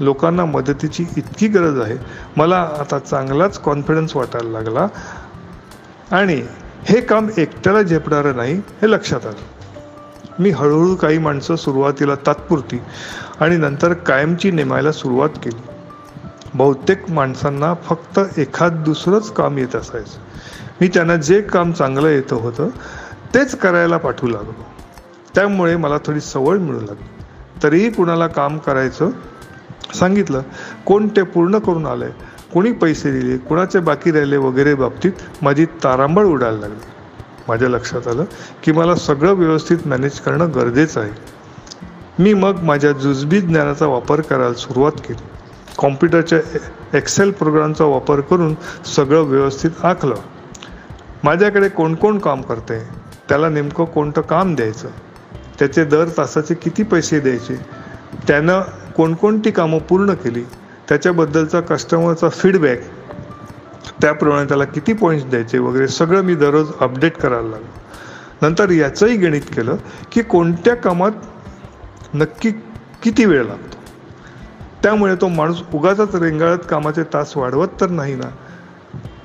लोकांना 0.00 0.44
मदतीची 0.44 1.04
इतकी 1.16 1.48
गरज 1.48 1.80
आहे. 1.80 1.96
मला 2.36 2.70
आता 2.80 2.98
चांगलाच 2.98 3.58
कॉन्फिडन्स 3.58 4.16
वाटायला 4.16 4.50
लागला. 4.50 4.86
आणि 6.10 6.42
हे 6.84 7.00
काम 7.00 7.28
एकट्याला 7.36 7.82
झेपणारं 7.82 8.36
नाही 8.36 8.54
हे 8.54 8.90
लक्षात 8.90 9.26
आलं. 9.26 9.54
मी 10.38 10.50
हळूहळू 10.50 10.94
काही 10.94 11.18
माणसं 11.18 11.56
सुरुवातीला 11.56 12.14
तात्पुरती 12.14 12.80
आणि 13.40 13.56
नंतर 13.56 13.92
कायमची 13.92 14.50
नेमायला 14.50 14.92
सुरुवात 14.92 15.28
केली. 15.42 15.62
बहुतेक 16.54 17.10
माणसांना 17.10 17.74
फक्त 17.74 18.38
एखाद 18.38 18.72
दुसरंच 18.72 19.32
काम 19.32 19.58
येत 19.58 19.76
असायचं. 19.76 20.18
मी 20.80 20.88
त्यांना 20.88 21.16
जे 21.16 21.40
काम 21.40 21.72
चांगलं 21.72 22.08
येतं 22.08 22.36
होतं 22.36 22.68
तेच 23.34 23.58
करायला 23.58 23.96
पाठवू 23.96 24.28
लागलो. 24.28 24.64
त्यामुळे 25.34 25.76
मला 25.76 25.98
थोडी 25.98 26.20
सवय 26.20 26.58
मिळू 26.58 26.80
लागली. 26.80 27.24
तरीही 27.62 27.90
कुणाला 27.90 28.26
काम 28.26 28.58
करायचं 28.58 29.10
सांगितलं 29.92 30.42
कोण 30.86 31.08
ते 31.08 31.22
पूर्ण 31.22 31.58
करून 31.58 31.86
आलंय? 31.86 32.10
कोणी 32.54 32.72
पैसे 32.72 33.12
दिले? 33.12 33.36
कुणाचे 33.36 33.78
बाकी 33.78 34.12
राहिले 34.12 34.36
वगैरे 34.36 34.74
बाबतीत 34.74 35.12
माझी 35.42 35.64
तारांबळ 35.64 36.24
उडायला 36.24 36.58
लागली. 36.58 36.86
माझ्या 37.48 37.68
लक्षात 37.68 38.08
आलं 38.08 38.24
की 38.62 38.72
मला 38.72 38.94
सगळं 38.94 39.32
व्यवस्थित 39.32 39.78
मॅनेज 39.86 40.20
करणं 40.20 40.50
गरजेचं 40.54 41.00
आहे. 41.00 41.10
मी 42.18 42.34
मग 42.34 42.62
माझ्या 42.62 42.92
जुजबी 42.92 43.40
ज्ञानाचा 43.40 43.86
वापर 43.86 44.20
करायला 44.20 44.54
सुरुवात 44.54 44.92
केली. 44.92 45.22
कॉम्प्युटरच्या 45.78 46.38
एक्सेल 46.94 47.30
प्रोग्रामचा 47.30 47.84
वापर 47.84 48.20
करून 48.20 48.54
सगळं 48.96 49.22
व्यवस्थित 49.22 49.70
आखलं. 49.82 50.14
माझ्याकडे 51.24 51.68
कोण 51.68 51.94
कोण 51.94 52.18
काम 52.18 52.42
करते 52.42 52.78
त्याला 53.28 53.48
नेमकं 53.48 53.84
कोणतं 53.84 54.20
काम 54.20 54.54
द्यायचं? 54.54 54.88
त्याचे 55.58 55.84
दर 55.84 56.08
तासाचे 56.16 56.54
किती 56.54 56.82
पैसे 56.82 57.20
द्यायचे? 57.20 57.54
त्यानं 58.28 58.62
कोणकोणती 58.96 59.50
कामं 59.50 59.78
पूर्ण 59.78 60.14
केली 60.14 60.42
त्याच्याबद्दलचा 60.88 61.60
कस्टमरचा 61.60 62.28
फीडबॅक 62.28 62.80
त्याप्रमाणे 64.02 64.48
त्याला 64.48 64.64
किती 64.64 64.92
पॉईंट्स 64.92 65.26
द्यायचे 65.26 65.58
वगैरे 65.58 65.88
सगळं 65.88 66.22
मी 66.22 66.34
दररोज 66.34 66.70
अपडेट 66.80 67.16
करायला 67.16 67.48
लागलो. 67.48 67.66
नंतर 68.42 68.70
याचंही 68.70 69.16
गणित 69.16 69.40
केलं 69.40 69.76
की 70.12 70.22
कोणत्या 70.22 70.74
कामात 70.76 71.10
नक्की 72.14 72.50
किती 73.02 73.24
वेळ 73.24 73.44
लागतो. 73.44 73.76
त्यामुळे 74.82 75.14
तो 75.14 75.28
माणूस 75.28 75.62
उगाचाच 75.74 76.14
रेंगाळत 76.14 76.58
कामाचे 76.68 77.02
तास 77.02 77.36
वाढवत 77.36 77.68
तर 77.80 77.90
नाही 77.90 78.14
ना 78.14 78.30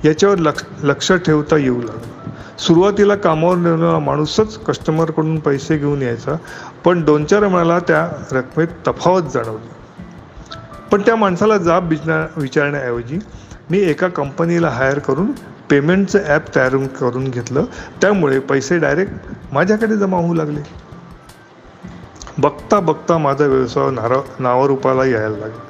याच्यावर 0.04 0.38
लक्ष 0.38 0.62
लक्ष 0.82 1.12
ठेवता 1.12 1.56
येऊ 1.56 1.78
लागलं. 1.78 2.20
सुरुवातीला 2.58 3.14
कामावर 3.14 3.56
नेलेला 3.56 3.98
माणूसच 3.98 4.58
कस्टमरकडून 4.58 5.38
पैसे 5.38 5.76
घेऊन 5.78 6.02
यायचा 6.02 6.36
पण 6.84 7.04
दोन 7.04 7.24
चार 7.24 7.44
वेळाला 7.44 7.78
त्या 7.78 8.08
रकमेत 8.32 8.68
तफावत 8.88 9.22
जाणवली. 9.22 9.68
पण 10.92 11.02
त्या 11.02 11.16
माणसाला 11.16 11.56
जाब 11.56 11.88
विचार 11.88 12.26
विचारण्याऐवजी 12.36 13.18
मी 13.70 13.78
एका 13.78 14.08
कंपनीला 14.08 14.68
हायर 14.68 14.98
करून 14.98 15.32
पेमेंटचं 15.70 16.18
ॲप 16.26 16.54
तयार 16.54 16.76
करून 16.76 17.24
घेतलं. 17.24 17.64
त्यामुळे 18.00 18.38
पैसे 18.38 18.78
डायरेक्ट 18.78 19.12
माझ्याकडे 19.52 19.96
जमा 19.96 20.16
होऊ 20.16 20.34
लागले. 20.34 20.60
बघता 22.38 22.80
बघता 22.80 23.18
माझा 23.18 23.46
व्यवसाय 23.46 23.90
नारा 23.90 24.16
नावारूपाला 24.38 25.04
यायला 25.04 25.36
लागला. 25.36 25.62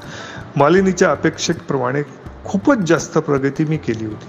मालिनीच्या 0.57 1.11
अपेक्षेप्रमाणे 1.11 2.03
खूपच 2.45 2.79
जास्त 2.79 3.19
प्रगती 3.19 3.65
मी 3.65 3.77
केली 3.77 4.05
होती. 4.05 4.27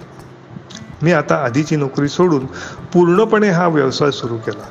मी 1.01 1.11
आता 1.11 1.35
आधीची 1.35 1.75
नोकरी 1.75 2.07
सोडून 2.07 2.45
पूर्णपणे 2.93 3.49
हा 3.49 3.67
व्यवसाय 3.67 4.11
सुरू 4.11 4.37
केला. 4.37 4.63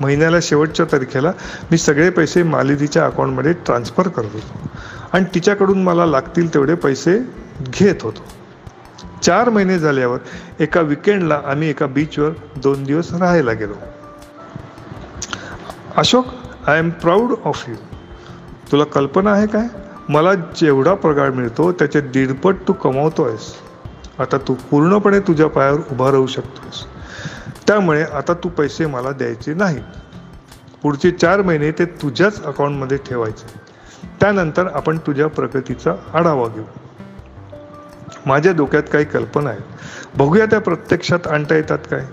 महिन्याला 0.00 0.36
शेवटच्या 0.42 0.86
तारखेला 0.86 1.32
मी 1.70 1.78
सगळे 1.78 2.10
पैसे 2.10 2.42
मालिनीच्या 2.42 3.06
अकाउंटमध्ये 3.06 3.52
ट्रान्स्फर 3.52 4.08
करत 4.08 4.34
होतो. 4.34 4.70
आणि 5.12 5.24
तिच्याकडून 5.34 5.82
मला 5.82 6.06
लागतील 6.06 6.54
तेवढे 6.54 6.74
पैसे 6.74 7.18
घेत 7.60 8.02
होतो. 8.02 8.24
चार 9.22 9.48
महिने 9.48 9.78
झाल्यावर 9.78 10.18
एका 10.60 10.80
विकेंडला 10.80 11.40
आम्ही 11.46 11.68
एका 11.70 11.86
बीचवर 11.86 12.30
दोन 12.56 12.84
दिवस 12.84 13.12
राहायला 13.14 13.52
गेलो. 13.52 13.74
Ashok 15.96 16.26
I 16.66 16.78
am 16.78 16.90
proud 16.90 17.34
of 17.44 17.64
you 17.68 17.74
तुला 18.72 18.84
कल्पना 18.84 19.32
आहे 19.32 19.46
काय? 19.46 19.66
मला 20.08 20.34
जेवढा 20.34 20.94
पगार 20.94 21.30
मिळतो 21.30 21.72
त्याचे 21.72 22.00
दीडपट 22.00 22.54
तू 22.68 22.72
कमावतो 22.72 23.24
आहेस 23.24 23.54
आता 24.18 24.36
तू 24.38 24.54
पूर्णपणे 24.70 25.20
तुझ्या 25.20 25.46
पायावर 25.46 25.80
उभा 25.92 26.10
राहू 26.10 26.26
शकतोस. 26.26 26.84
त्यामुळे 27.68 28.02
आता 28.02 28.34
तू 28.34 28.48
पैसे 28.48 28.86
मला 28.86 29.12
द्यायचे 29.12 29.54
नाही. 29.54 29.78
पुढचे 30.82 31.10
चार 31.10 31.42
महिने 31.42 31.70
ते 31.70 31.84
तुझ्याच 31.84 32.44
अकाउंटमध्ये 32.44 32.96
ठेवायचे. 32.96 33.60
त्यानंतर 34.20 34.66
आपण 34.66 34.98
तुझ्या 34.98 35.26
प्रगतीचा 35.26 35.94
आढावा 36.14 36.48
घेऊ. 36.48 36.64
माझ्या 38.26 38.52
डोक्यात 38.52 38.82
काही 38.92 39.04
कल्पना 39.04 39.50
आहेत. 39.50 39.62
बघूया 40.16 40.46
त्या 40.46 40.60
प्रत्यक्षात 40.60 41.26
आणता 41.26 41.54
येतात 41.54 41.78
काय? 41.78 42.06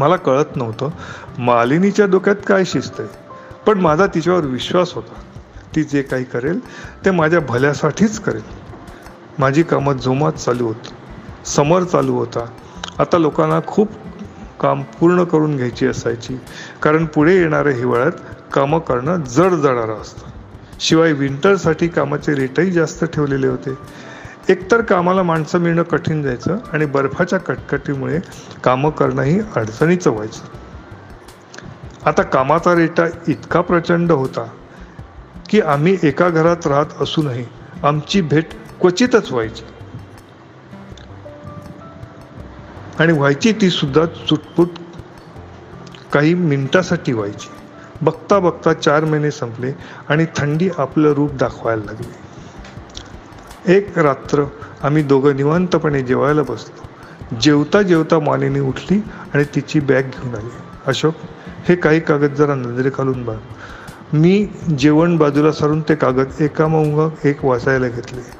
मला 0.00 0.16
कळत 0.16 0.56
नव्हतं 0.56 0.90
मालिनीच्या 1.38 2.06
डोक्यात 2.06 2.36
काय 2.46 2.64
शिस्त 2.64 3.00
आहे. 3.00 3.08
पण 3.66 3.80
माझा 3.80 4.06
तिच्यावर 4.06 4.44
विश्वास 4.44 4.92
होता. 4.92 5.14
ती 5.76 5.84
जे 5.84 6.02
काही 6.02 6.24
करेल 6.24 6.60
ते 7.04 7.10
माझ्या 7.10 7.40
भल्यासाठीच 7.40 8.20
करेल. 8.20 8.42
माझी 9.38 9.62
कामं 9.62 9.96
जोमात 9.96 10.32
चालू 10.32 10.66
होती. 10.66 10.88
समर 11.44 11.84
चालू 11.84 12.16
होता. 12.16 12.44
आता 13.00 13.18
लोकांना 13.18 13.60
खूप 13.66 13.88
काम 14.60 14.82
पूर्ण 14.82 15.24
करून 15.24 15.56
घ्यायची 15.56 15.86
असायची. 15.86 16.40
कारण 16.82 17.06
पुढे 17.06 17.36
येणाऱ्या 17.36 17.72
हिवाळ्यात 17.72 18.12
कामं 18.52 18.78
करणं 18.78 19.16
जड 19.16 19.50
जाणारं 19.50 20.00
असतं. 20.00 20.30
शिवाय 20.80 21.12
विंटरसाठी 21.12 21.88
कामाचे 21.88 22.34
रेटही 22.34 22.70
जास्त 22.70 23.04
ठेवलेले 23.04 23.46
होते. 23.46 23.74
एकतर 24.48 24.80
कामाला 24.80 25.22
माणसं 25.22 25.58
मिळणं 25.58 25.82
कठीण 25.82 26.22
जायचं 26.22 26.58
आणि 26.72 26.86
बर्फाच्या 26.86 27.38
कटकटीमुळे 27.38 28.20
कामं 28.64 28.90
करणंही 28.90 29.40
अडचणीचं 29.56 30.10
व्हायचं. 30.10 30.44
आता 32.06 32.22
कामाचा 32.22 32.74
रेटा 32.74 33.06
इतका 33.28 33.60
प्रचंड 33.60 34.12
होता 34.12 34.46
की 35.50 35.60
आम्ही 35.60 35.96
एका 36.02 36.28
घरात 36.28 36.66
राहत 36.66 37.02
असूनही 37.02 37.44
आमची 37.82 38.20
भेट 38.20 38.44
क्वचितच 38.80 39.32
व्हायची. 39.32 39.62
आणि 43.00 43.12
व्हायची 43.12 43.52
ती 43.52 43.70
सुद्धा 43.70 44.04
चुटपुट 44.06 44.68
काही 46.12 46.34
मिनिटासाठी 46.34 47.12
व्हायची. 47.12 47.48
बघता 48.02 48.38
बघता 48.38 48.72
चार 48.72 49.04
महिने 49.04 49.30
संपले 49.30 49.72
आणि 50.08 50.26
थंडी 50.36 50.68
आपलं 50.78 51.12
रूप 51.12 51.34
दाखवायला 51.34 51.84
लागली. 51.84 52.12
एक 53.74 53.98
रात्र 53.98 54.44
आम्ही 54.82 55.02
दोघं 55.02 55.36
निवांतपणे 55.36 56.02
जेवायला 56.02 56.42
बसलो. 56.42 56.86
जेवता 57.40 57.82
जेवता 57.82 58.18
मालिनी 58.18 58.60
उठली 58.60 59.00
आणि 59.34 59.44
तिची 59.44 59.80
बॅग 59.80 60.02
घेऊन 60.02 60.34
आली. 60.34 60.50
अशोक 60.86 61.14
हे 61.68 61.74
काही 61.74 62.00
कागद 62.00 62.34
जरा 62.34 62.54
नजरे 62.54 62.90
घालून 62.90 63.24
बघ. 63.24 63.36
मी 64.12 64.46
जेवण 64.78 65.16
बाजूला 65.16 65.52
सारून 65.52 65.80
ते 65.80 65.94
कागद 65.94 66.40
एका 66.40 66.66
मग 66.66 67.10
एक 67.24 67.44
वाचायला 67.44 67.88
घेतले. 67.88 68.39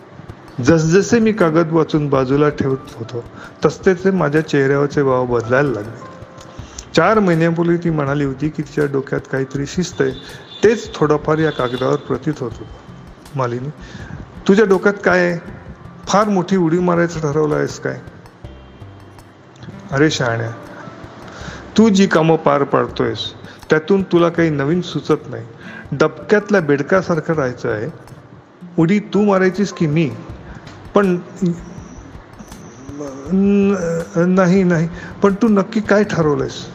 जसजसे 0.64 1.18
मी 1.18 1.32
कागद 1.32 1.72
वाचून 1.72 2.08
बाजूला 2.08 2.48
ठेवत 2.48 2.94
होतो 2.94 3.24
तसतेचे 3.64 4.10
माझ्या 4.10 4.40
चेहऱ्यावरचे 4.48 5.02
भाव 5.02 5.26
बदलायला 5.26 5.70
लागले. 5.70 6.08
चार 6.96 7.18
महिन्यापूर्वी 7.18 7.76
ती 7.76 7.90
म्हणाली 7.90 8.24
होती 8.24 8.48
की 8.48 8.62
तिच्या 8.62 8.86
डोक्यात 8.86 9.20
काहीतरी 9.32 9.66
शिस्त 9.66 10.02
आहे 10.02 10.10
तेच 10.64 10.94
थोडंफार 10.94 11.38
या 11.38 11.50
कागदावर 11.50 11.96
प्रतीत 11.96 12.32
होत 12.40 12.50
होतं. 12.52 13.38
मालिनी 13.38 13.68
तुझ्या 14.48 14.64
डोक्यात 14.64 14.94
काय 15.04 15.26
आहे? 15.26 15.38
फार 16.08 16.28
मोठी 16.28 16.56
उडी 16.56 16.78
मारायचं 16.78 17.20
ठरवलं 17.20 17.56
आहेस 17.56 17.80
काय? 17.80 18.00
अरे 19.92 20.10
शहाण्या 20.10 20.50
तू 21.78 21.88
जी 21.88 22.06
कामं 22.06 22.36
पार 22.36 22.64
पाडतोयस 22.64 23.18
त्यातून 23.70 24.02
तुला 24.02 24.28
काही 24.28 24.50
नवीन 24.50 24.80
सुचत 24.80 25.30
नाही. 25.30 25.46
डबक्यातल्या 25.92 26.60
बेडकासारखं 26.60 27.34
राहायचं 27.34 27.72
आहे. 27.72 27.88
उडी 28.78 28.98
तू 28.98 29.24
मारायचीस 29.24 29.72
की 29.72 29.86
मी? 29.86 30.10
पण 30.94 31.16
नाही 34.28 34.62
नाही. 34.62 34.88
पण 35.22 35.34
तू 35.34 35.48
नक्की 35.48 35.80
काय 35.80 36.04
ठरवलंयस? 36.04 36.66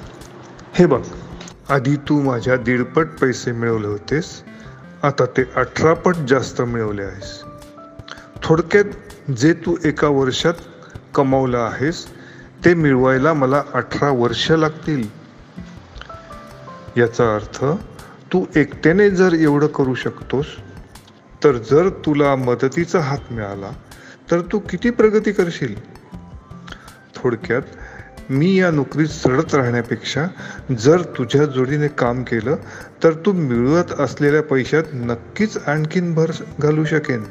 हे 0.73 0.86
बघ. 0.86 1.01
आधी 1.69 1.95
तू 2.10 2.21
माझ्या 2.21 2.56
दीडपट 2.58 3.08
पैसे 3.19 3.51
मिळवले 3.51 3.88
होतेस. 3.88 4.43
आता 5.04 5.25
ते 5.25 5.43
अठरापट 5.56 6.15
जास्त 6.30 6.62
मिळवले 6.62 7.04
आहेस. 7.04 7.41
थोडक्यात 8.43 9.32
जे 9.32 9.54
तू 9.54 9.75
एका 9.86 10.08
वर्षात 10.08 10.54
कमावलं 11.15 11.58
आहेस 11.58 12.06
ते 12.65 12.73
मिळवायला 12.73 13.34
मला 13.34 13.62
अठरा 13.73 14.10
वर्ष 14.10 14.51
लागतील. 14.51 15.08
याचा 16.97 17.34
अर्थ 17.36 17.63
तू 18.34 18.43
एकट्याने 18.56 19.10
जर 19.10 19.34
एवढं 19.34 19.67
करू 19.67 19.93
शकतोस 19.95 20.45
तर 21.43 21.58
जर 21.71 21.89
तुला 22.06 22.36
मदतीचा 22.36 22.99
हात 22.99 23.32
मिळाला 23.32 23.71
तर 24.31 24.41
तू 24.41 24.59
किती 24.59 24.89
प्रगती 24.89 25.31
करशील? 25.31 25.75
थोडक्यात 27.15 27.61
मी 28.29 28.55
या 28.55 28.71
नोकरीत 28.71 29.07
सडत 29.07 29.53
राहण्यापेक्षा 29.55 30.25
जर 30.79 31.01
तुझ्या 31.17 31.45
जोडीने 31.45 31.88
काम 31.88 32.23
केलं 32.23 32.55
तर 33.03 33.13
तू 33.25 33.31
मिळवत 33.31 33.91
असलेल्या 33.99 34.41
पैशात 34.43 34.83
नक्कीच 34.93 35.57
आणखीन 35.67 36.13
भर 36.13 36.31
घालू 36.59 36.85
शकेन. 36.85 37.23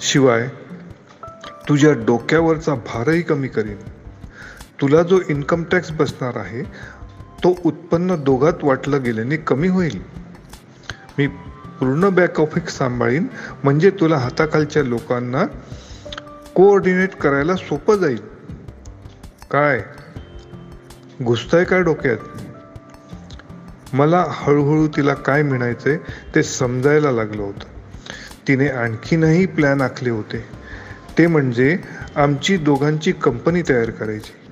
शिवाय 0.00 0.48
तुझ्या 1.68 1.92
डोक्यावरचा 1.92 2.74
भारही 2.74 3.22
कमी 3.22 3.48
करीन. 3.48 3.76
तुला 4.80 5.02
जो 5.02 5.20
इन्कम 5.28 5.64
टॅक्स 5.64 5.90
बसणार 5.90 6.36
आहे 6.36 6.62
तो 7.44 7.54
उत्पन्न 7.64 8.14
दोघात 8.16 8.64
वाटलं 8.64 9.02
गेल्याने 9.02 9.36
कमी 9.36 9.68
होईल. 9.68 10.02
मी 11.18 11.26
पूर्ण 11.80 12.08
बॅक 12.08 12.40
ऑफिस 12.40 12.78
सांभाळीन. 12.78 13.26
म्हणजे 13.64 13.90
तुला 13.90 14.16
हाताखालच्या 14.16 14.82
लोकांना 14.82 15.44
कोऑर्डिनेट 16.54 17.14
करायला 17.14 17.56
सोपं 17.56 17.96
जाईल. 17.96 18.20
काय? 19.50 19.84
घुसतंय 21.22 21.64
काय 21.64 21.82
डोक्यात? 21.82 22.16
मला 23.92 24.24
हळूहळू 24.28 24.88
तिला 24.88 25.14
काय 25.14 25.42
मिळायचंय 25.42 25.98
ते 26.34 26.42
समजायला 26.42 27.10
लागलं 27.10 27.42
होतं. 27.42 27.66
तिने 28.48 28.68
आणखीनही 28.68 29.46
प्लॅन 29.46 29.80
आखले 29.80 30.10
होते. 30.10 30.44
ते 31.18 31.26
म्हणजे 31.26 31.78
आमची 32.16 32.56
दोघांची 32.56 33.12
कंपनी 33.12 33.62
तयार 33.68 33.90
करायची. 33.90 34.47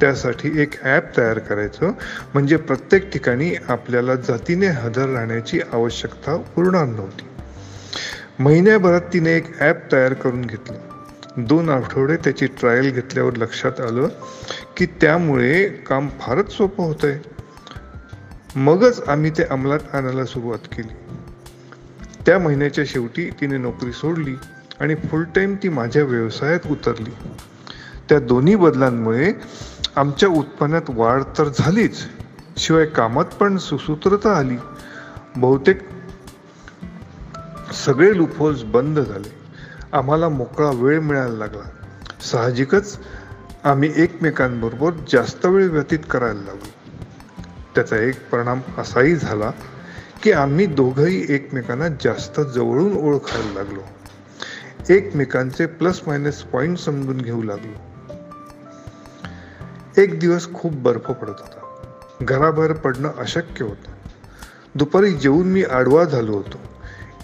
त्यासाठी 0.00 0.50
एक 0.62 0.74
ॲप 0.82 1.16
तयार 1.16 1.38
करायचं 1.38 1.92
म्हणजे 2.34 2.56
प्रत्येक 2.56 3.10
ठिकाणी 3.12 3.54
आपल्याला 3.68 4.14
जातीने 4.14 4.66
हजर 4.66 5.08
राहण्याची 5.08 5.60
आवश्यकता 5.72 6.34
उरणार 6.58 6.86
नव्हती. 6.86 7.26
महिन्याभरात 8.38 9.00
तिने 9.12 9.36
एक 9.36 9.60
ॲप 9.60 9.92
तयार 9.92 10.12
करून 10.12 10.42
घेतलं. 10.42 10.76
दोन 11.36 11.68
आठवडे 11.68 12.16
त्याची 12.16 12.46
ट्रायल 12.46 12.90
घेतल्यावर 12.90 13.36
लक्षात 13.36 13.80
आलं 13.80 14.08
की 14.76 14.86
त्यामुळे 15.00 15.68
काम 15.88 16.08
फारच 16.20 16.52
सोपं 16.52 16.84
होत 16.84 17.04
आहे 17.04 17.36
मगच 18.56 19.02
आम्ही 19.08 19.30
ते 19.30 19.42
अंमलात 19.42 19.94
आणायला 19.94 20.24
सुरुवात 20.24 20.66
केली. 20.72 20.94
त्या 22.26 22.38
महिन्याच्या 22.38 22.84
शेवटी 22.86 23.28
तिने 23.40 23.58
नोकरी 23.58 23.92
सोडली 23.92 24.34
आणि 24.80 24.94
फुल 24.94 25.24
टाईम 25.34 25.54
ती 25.62 25.68
माझ्या 25.68 26.02
व्यवसायात 26.04 26.66
उतरली. 26.70 27.10
त्या 28.08 28.18
दोन्ही 28.18 28.56
बदलांमुळे 28.56 29.32
आमच्या 29.96 30.28
उत्पन्नात 30.28 30.82
वाढ 30.88 31.22
तर 31.38 31.48
झालीच 31.58 31.96
शिवाय 32.56 32.86
कामात 32.86 33.24
पण 33.24 33.56
सुसूत्रता 33.56 34.36
आली. 34.36 34.56
बहुतेक 35.36 35.78
सगळे 37.72 38.16
लुफोल्स 38.16 38.62
बंद 38.62 38.98
झाले. 38.98 39.32
आम्हाला 39.92 40.28
मोकळा 40.28 40.70
वेळ 40.74 41.00
मिळायला 41.00 41.34
लागला. 41.34 41.68
साहजिकच 42.20 42.98
आम्ही 43.64 43.92
एकमेकांबरोबर 43.96 44.92
जास्त 45.12 45.46
वेळ 45.46 45.68
व्यतीत 45.68 45.98
करायला 46.10 46.40
लागलो. 46.40 46.68
त्याचा 47.74 47.96
एक 47.96 48.30
परिणाम 48.30 48.60
असाही 48.78 49.16
झाला 49.16 49.50
की 50.22 50.32
आम्ही 50.32 50.66
दोघंही 50.66 51.26
एकमेकांना 51.28 51.88
जास्त 51.88 52.40
जवळून 52.40 52.96
ओळखायला 52.96 53.54
लागलो. 53.54 53.80
एकमेकांचे 54.92 55.66
प्लस 55.66 56.00
मायनस 56.06 56.42
पॉईंट 56.42 56.78
समजून 56.78 57.18
घेऊ 57.18 57.42
लागलो. 57.42 57.87
एक 59.98 60.20
दिवस 60.20 60.52
खूप 60.54 60.72
बर्फ 60.72 61.10
पडत 61.10 61.28
होता. 61.28 61.86
घराबाहेर 62.22 62.72
पडणं 62.72 63.12
अशक्य 63.18 63.64
होतं. 63.64 63.90
दुपारी 64.74 65.12
जेवून 65.12 65.48
मी 65.48 65.62
आडवा 65.62 66.04
झालो 66.04 66.32
होतो. 66.32 66.58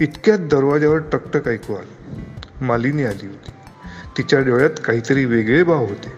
इतक्यात 0.01 0.39
दरवाज्यावर 0.39 0.99
टकटक 0.99 1.49
ऐकू 1.49 1.75
आलं. 1.75 2.65
मालिनी 2.65 3.05
आली 3.05 3.27
होती. 3.27 3.51
तिच्या 4.19 4.41
डोळ्यात 4.41 4.71
काहीतरी 4.85 5.25
वेगळे 5.25 5.63
भाव 5.63 5.87
होते. 5.87 6.13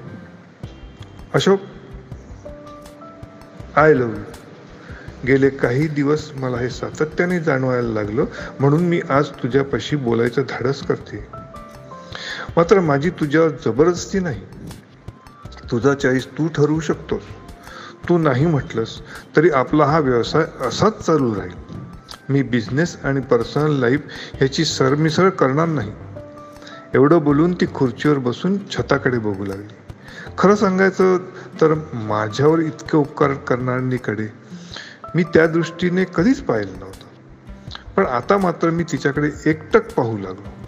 अशोक 1.35 1.61
आय 3.77 3.95
लव 3.95 4.09
यू 4.09 4.23
गेले 5.27 5.49
काही 5.49 5.89
दिवस 5.89 6.31
मला 6.35 6.57
हे 6.57 6.71
सातत्याने 6.71 7.41
जाणवायला 7.41 7.89
लागलं 7.89 8.25
म्हणून 8.61 8.85
मी 8.85 9.01
आज 9.11 9.29
तुझ्यापाशी 9.29 9.97
बोलायचं 9.97 10.43
धाडस 10.43 10.87
करते. 10.87 11.27
मात्र 12.57 12.81
माझी 12.81 13.11
तुझ्यावर 13.11 13.49
जबरदस्ती 13.49 14.19
नाही. 14.19 14.41
तुझा 15.71 15.95
चॉईस 15.95 16.27
तू 16.27 16.49
ठरवू 16.49 16.81
शकतोस. 16.81 17.23
तू 18.09 18.19
नाही 18.19 18.47
म्हटलंस 18.47 19.01
तरी 19.37 19.51
आपला 19.51 19.85
हा 19.85 19.99
व्यवसाय 19.99 20.45
असाच 20.67 21.07
चालू 21.07 21.35
राहील. 21.35 21.55
मी 22.29 22.43
बिझनेस 22.43 22.97
आणि 23.05 23.21
पर्सनल 23.21 23.73
लाईफ 23.73 24.01
ह्याची 24.35 24.65
सरमिसळ 24.65 25.29
करणार 25.29 25.69
नाही. 25.69 25.93
एवढं 26.95 27.19
बोलून 27.19 27.53
ती 27.53 27.67
खुर्चीवर 27.75 28.19
बसून 28.19 28.59
छताकडे 28.59 29.19
बघू 29.19 29.45
लागली. 29.45 29.75
खरं 30.39 30.55
सांगायचं 30.55 31.17
तर 31.61 31.75
माझ्यावर 31.93 32.59
इतके 32.59 32.97
उपकार 32.97 33.35
करणारीकडे 33.35 34.29
मी 35.15 35.23
त्या 35.23 35.47
दृष्टीने 35.47 36.05
कधीच 36.15 36.41
पाहिलं 36.41 36.79
नव्हतं. 36.81 37.05
पण 37.97 38.07
आता 38.07 38.39
मात्र 38.39 38.71
मी 38.71 38.83
तिच्याकडे 38.83 39.31
एकटक 39.47 39.93
पाहू 39.93 40.19
लागलो. 40.19 40.66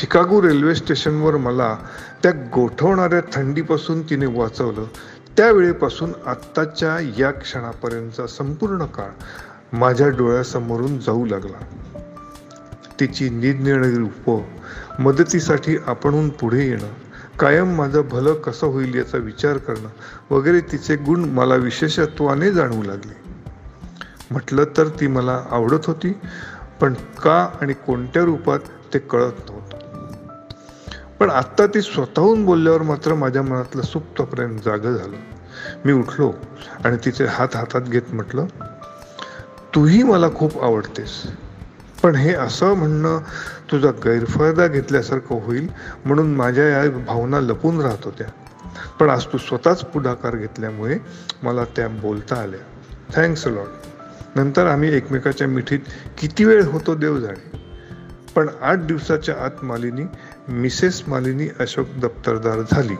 शिकागो 0.00 0.42
रेल्वे 0.42 0.74
स्टेशनवर 0.74 1.36
मला 1.36 1.76
त्या 2.22 2.32
गोठवणाऱ्या 2.32 3.20
थंडीपासून 3.32 4.02
तिने 4.02 4.26
वाचवलं. 4.26 4.84
त्यावेळेपासून 5.36 6.12
आत्ताच्या 6.26 6.98
या 7.18 7.30
क्षणापर्यंतचा 7.30 8.26
संपूर्ण 8.26 8.84
काळ 8.84 9.10
माझ्या 9.72 10.08
डोळ्यासमोरून 10.08 10.98
जाऊ 10.98 11.26
लागला. 11.26 11.58
तिची 13.00 13.28
निरनिराळी 13.28 13.98
रूपं 13.98 14.42
मदतीसाठी 15.02 15.76
आपणहून 15.86 16.28
पुढे 16.28 16.66
येणं 16.66 16.88
कायम 17.38 17.74
माझं 17.74 18.02
भलं 18.10 18.34
कसं 18.34 18.66
होईल 18.66 18.94
याचा 18.94 19.18
विचार 19.18 19.56
करणं 19.56 19.88
वगैरे 20.34 20.60
तिचे 20.60 20.96
गुण 20.96 21.24
मला 21.24 21.54
विशेषत्वाने 21.54 22.50
जाणवू 22.50 22.82
लागले. 22.82 23.16
म्हटलं 24.30 24.64
तर 24.76 24.88
ती 24.88 25.06
मला 25.06 25.44
आवडत 25.50 25.86
होती 25.86 26.12
पण 26.80 26.94
का 26.94 27.48
आणि 27.60 27.72
कोणत्या 27.72 28.22
रूपात 28.22 28.58
ते 28.94 28.98
कळत 28.98 29.50
नव्हतं. 29.50 29.81
पण 31.22 31.30
आत्ता 31.30 31.66
ती 31.66 31.82
स्वतःहून 31.82 32.44
बोलल्यावर 32.44 32.82
मात्र 32.82 33.14
माझ्या 33.14 33.42
मनातलं 33.42 33.82
सुप्त 33.82 34.22
प्रेम 34.22 34.56
जागं 34.56 34.96
झालं. 34.96 35.16
मी 35.84 35.92
उठलो 35.92 36.32
आणि 36.84 36.96
तिचे 37.04 37.24
हात 37.24 37.48
हातात 37.54 37.80
घेत 37.80 38.02
म्हटलं 38.12 38.46
तूही 39.74 40.02
मला 40.02 40.26
खूप 40.34 40.62
आवडतेस. 40.62 41.22
पण 42.02 42.14
हे 42.14 42.34
असं 42.34 42.74
म्हणणं 42.74 43.18
तुझा 43.72 43.90
गैरफायदा 43.90 44.66
घेतल्यासारखं 44.66 45.40
होईल 45.42 45.68
म्हणून 46.04 46.34
माझ्या 46.34 46.68
या 46.68 46.90
भावना 46.90 47.40
लपून 47.40 47.80
राहत 47.80 48.04
होत्या. 48.04 48.26
पण 49.00 49.10
आज 49.10 49.24
तू 49.24 49.38
स्वतःच 49.38 49.84
पुढाकार 49.84 50.36
घेतल्यामुळे 50.36 50.98
मला 51.42 51.64
त्या 51.64 51.88
बोलता 51.88 52.36
आल्या. 52.36 52.60
थँक्स 53.14 53.46
लॉर्ड 53.46 54.38
नंतर 54.38 54.66
आम्ही 54.66 54.96
एकमेकाच्या 54.96 55.48
मिठीत 55.48 55.80
किती 56.18 56.44
वेळ 56.44 56.64
होतो 56.64 56.94
देव 56.94 57.18
जाणे. 57.18 57.62
पण 58.36 58.48
आठ 58.62 58.78
दिवसाच्या 58.78 59.34
आत 59.44 59.64
मालिनी 59.64 60.02
मिसेस 60.48 61.02
मालिनी 61.08 61.48
अशोक 61.60 61.88
दप्तरदार 61.96 62.60
झाली. 62.72 62.94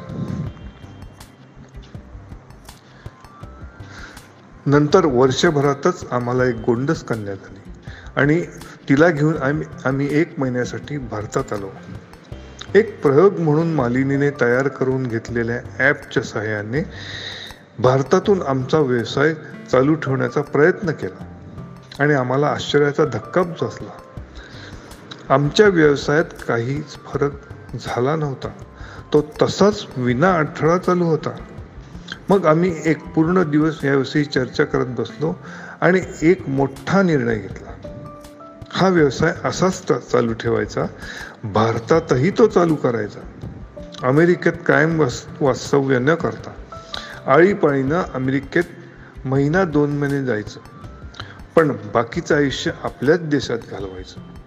नंतर 4.66 5.07
वर्षभरातच 5.07 6.05
आम्हाला 6.11 6.44
एक 6.44 6.57
गोंडस 6.57 7.02
कन्या 7.05 7.35
झाली 7.35 7.61
आणि 8.16 8.42
तिला 8.88 9.09
घेऊन 9.09 9.37
आम्ही 9.37 9.66
आम्ही 9.85 10.09
एक 10.11 10.38
महिन्यासाठी 10.38 10.98
भारतात 10.98 11.52
आलो. 11.52 11.70
एक 12.74 13.02
प्रयोग 13.02 13.38
म्हणून 13.38 13.74
मालिनीने 13.74 14.31
तयार 14.31 14.68
करून 14.68 15.02
घेतलेल्या 15.02 15.61
ॲपच्या 15.78 16.22
सहाय्याने 16.22 16.83
भारतातून 17.78 18.42
आमचा 18.42 18.78
व्यवसाय 18.78 19.35
चालू 19.70 19.94
ठेवण्याचा 19.94 20.42
प्रयत्न 20.42 20.90
केला 20.90 21.24
आणि 21.98 22.14
आम्हाला 22.14 22.46
आश्चर्याचा 22.46 23.05
धक्का 23.05 23.42
बसला. 23.42 23.90
आमच्या 25.31 25.69
व्यवसायात 25.69 26.25
काहीच 26.49 26.85
फरक 26.85 27.33
झाला 27.75 28.17
नव्हता. 28.17 28.49
तो 29.13 29.27
तसाच 29.43 29.87
विना 29.97 30.35
अडथळा 30.35 30.79
चालू 30.79 31.05
होता. 31.05 31.31
मग 32.29 32.47
आम्ही 32.47 32.75
एक 32.85 33.05
पूर्ण 33.05 33.51
दिवस 33.51 33.85
याविषयी 33.85 34.25
चर्चा 34.25 34.65
करत 34.65 34.87
बसलो 34.87 35.35
आणि 35.81 36.01
एक 36.23 36.49
मोठा 36.49 37.03
निर्णय 37.03 37.39
घेतला. 37.39 37.89
हा 38.71 38.89
व्यवसाय 38.89 39.35
असाच 39.45 39.93
चालू 40.11 40.33
ठेवायचा. 40.33 40.85
भारतातही 41.45 42.31
तो 42.31 42.47
चालू 42.47 42.75
करायचा. 42.75 43.21
अमेरिकेत 44.03 44.53
कायम 44.67 45.01
वास 45.01 45.27
वास्तव्य 45.41 45.99
न 45.99 46.15
करता. 46.15 46.51
आळीपाळीनं 47.27 48.03
अमेरिकेत 48.15 48.65
महिना 49.25 49.65
दोन 49.65 49.97
महिने 49.97 50.25
जायचं. 50.25 50.61
पण 51.57 51.77
बाकीचं 51.95 52.37
आयुष्य 52.37 52.71
आपल्याच 52.85 53.21
देशात 53.21 53.59
घालवायचं. 53.71 54.41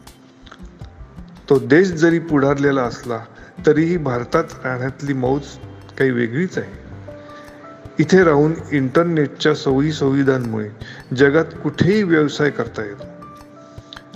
तो 1.50 1.60
देश 1.60 1.88
जरी 1.88 2.20
पुढारलेला 2.20 2.82
असला 2.82 3.20
तरीही 3.66 3.98
भारतात 3.98 4.44
राहण्यातली 4.64 5.14
मौज 5.14 5.42
काही 5.98 6.12
वेगळीच 6.12 6.58
आहे. 6.58 6.86
इथे 8.00 8.24
राहून 8.24 8.54
इंटरनेटच्या 8.72 9.56
सोयी 9.56 9.92
सुविधांमुळे 9.92 10.70
जगात 11.16 11.46
कुठेही 11.64 12.04
व्यवसाय 12.04 12.50
करता 12.50 12.84
येतो 12.84 13.04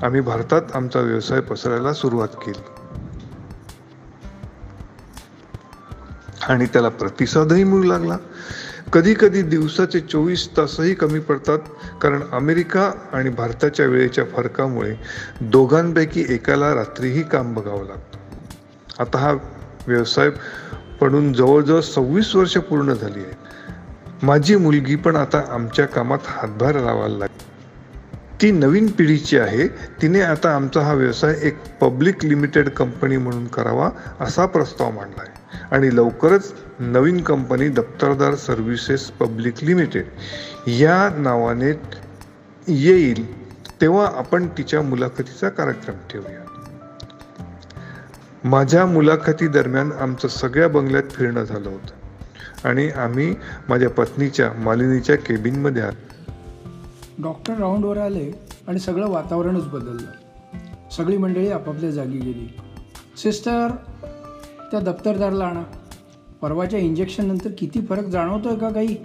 आम्ही 0.06 0.22
भारतात 0.22 0.62
आमचा 0.74 1.00
व्यवसाय 1.00 1.40
पसरायला 1.40 1.94
सुरुवात 1.94 2.28
केली. 2.28 2.62
आणि 6.50 6.66
त्याला 6.66 6.90
प्रतिसादही 6.90 7.64
मिळू 7.64 7.84
लागला. 7.84 8.18
कधी 8.94 9.14
कधी 9.14 9.42
दिवसाचे 9.42 10.00
चोवीस 10.00 10.58
तासही 10.58 10.94
कमी 10.94 11.20
पडतात 11.20 11.60
कारण 12.02 12.22
अमेरिका 12.32 12.92
आणि 13.14 13.30
भारताच्या 13.30 13.86
वेळेच्या 13.86 14.24
फरकामुळे 14.26 14.96
दोघांपैकी 15.42 16.26
एकाला 16.30 16.76
रात्रीही 16.76 17.24
काम 17.24 17.54
बघावं 17.54 17.88
लागतं. 17.88 18.18
आता 19.00 19.18
हा 19.18 19.32
व्यवसाय 19.88 20.30
पडून 21.02 21.34
जवळजवळ 21.34 21.82
सव्वीस 21.82 22.36
वर्ष 22.36 22.58
पूर्ण 22.58 22.94
झाली 22.94 23.20
आहे. 23.20 23.34
माझी 24.24 24.56
मुलगी 24.56 24.96
पण 24.96 25.16
आता 25.16 25.44
आमच्या 25.50 25.86
कामात 25.86 26.20
हातभार 26.26 26.76
लावायला 26.76 27.18
लागली. 27.18 27.49
ती 28.42 28.52
नवीन 28.52 28.88
पिढीची 28.88 29.38
आहे. 29.38 29.68
तिने 29.68 30.22
आता 30.22 30.56
आमचा 30.56 30.82
हा 30.82 30.94
व्यवसाय 30.94 31.36
एक 31.42 31.58
पब्लिक 31.82 32.26
लिमिटेड 32.26 32.70
कंपनी 32.70 33.18
म्हणून 33.18 33.48
करावा 33.48 33.90
असा 34.20 34.46
प्रस्ताव 34.46 34.92
मांडला 34.92 35.22
आहे. 35.22 35.40
आणि 35.72 35.96
लवकरच 35.96 36.54
नवीन 36.80 37.22
company 37.22 37.70
Daptardar 37.70 38.36
services 38.36 39.12
public 39.12 39.54
limited 39.62 40.06
या 40.68 41.10
नावाने 41.18 41.72
येईल 42.68 43.50
तेव्हा 43.82 44.12
आपण 44.16 44.48
तिच्या 44.48 44.82
मुलाखतीचा 44.82 45.50
कार्यक्रम 45.50 45.96
ठेवूया. 46.10 46.40
माझ्या 48.44 48.86
मुलाखती 48.86 49.48
दरम्यान 49.48 49.92
आमचं 49.92 50.28
सगळ्या 50.28 50.68
बंगल्यात 50.68 51.12
फिरणं 51.12 51.44
झालं 51.44 51.70
होतं. 51.70 51.94
आणि 52.68 52.90
आम्ही 52.90 53.36
माझ्या 53.70 53.90
पत्नीच्या 53.90 54.52
मालिनीच्या 54.54 55.16
केबिनमध्ये 55.16 55.82
आलो. 55.82 56.19
डॉक्टर 57.22 57.54
राऊंडवर 57.54 57.98
आले 57.98 58.32
आणि 58.68 58.80
सगळं 58.80 59.10
वातावरणच 59.10 59.68
बदललं. 59.68 60.12
सगळी 60.92 61.18
मंडळी 61.18 61.52
आपापल्या 61.52 61.92
जागी 61.92 62.18
गेली. 62.18 62.58
सिस्टर 63.18 63.68
त्या 64.72 64.80
दप्तरदारला 64.80 65.46
आणा. 65.46 65.64
परवाच्या 66.42 66.80
इंजेक्शननंतर 66.80 67.50
किती 67.58 67.82
फरक 67.82 68.06
जाणवतो 68.06 68.50
आहे 68.50 68.58
का 68.58 68.70
काही? 68.70 68.98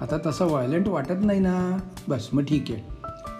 आता 0.00 0.18
तसं 0.26 0.44
व्हायलंट 0.44 0.88
वाटत 0.88 1.24
नाही 1.24 1.40
ना. 1.40 1.78
बस 2.08 2.28
मग 2.32 2.44
ठीक 2.44 2.64
आहे. 2.68 2.80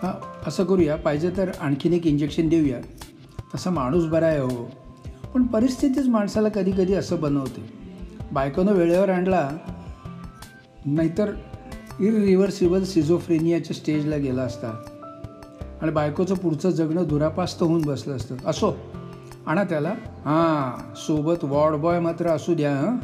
हां 0.03 0.27
असं 0.47 0.65
करूया. 0.65 0.97
पाहिजे 0.97 1.31
तर 1.37 1.51
आणखीन 1.61 1.93
एक 1.93 2.07
इंजेक्शन 2.07 2.49
देऊया. 2.49 2.79
तसा 3.55 3.71
माणूस 3.71 4.05
बरा 4.05 4.27
आहे 4.27 4.39
हो. 4.39 4.71
पण 5.35 5.43
परिस्थितीच 5.43 6.09
माणसाला 6.09 6.49
कधी 6.49 6.73
कधी 6.73 6.95
असं 6.95 7.21
बनवते. 7.21 7.73
बायकोनं 8.33 8.73
वेळेवर 8.73 9.09
आणला 9.09 9.51
नाहीतर 10.87 11.33
इरिव्हर्सिबल 12.01 12.85
सिझोफ्रेनियाच्या 12.85 13.77
स्टेजला 13.77 14.17
गेला 14.17 14.43
असता. 14.43 14.69
आणि 15.83 15.91
बायकोचं 15.91 16.35
पुढचं 16.35 16.71
जगणं 16.71 17.05
दुरापास्त 17.09 17.63
होऊन 17.63 17.83
बसलं 17.83 18.17
असतं. 18.17 18.35
असो. 18.47 18.77
आणा 19.47 19.65
त्याला. 19.65 19.91
हां 20.25 20.95
सोबत 20.95 21.45
वॉर्ड 21.45 21.77
बॉय 21.77 22.01
मात्र 22.01 22.27
असू 22.27 22.55
द्या 22.55 22.77
हां. 22.77 22.97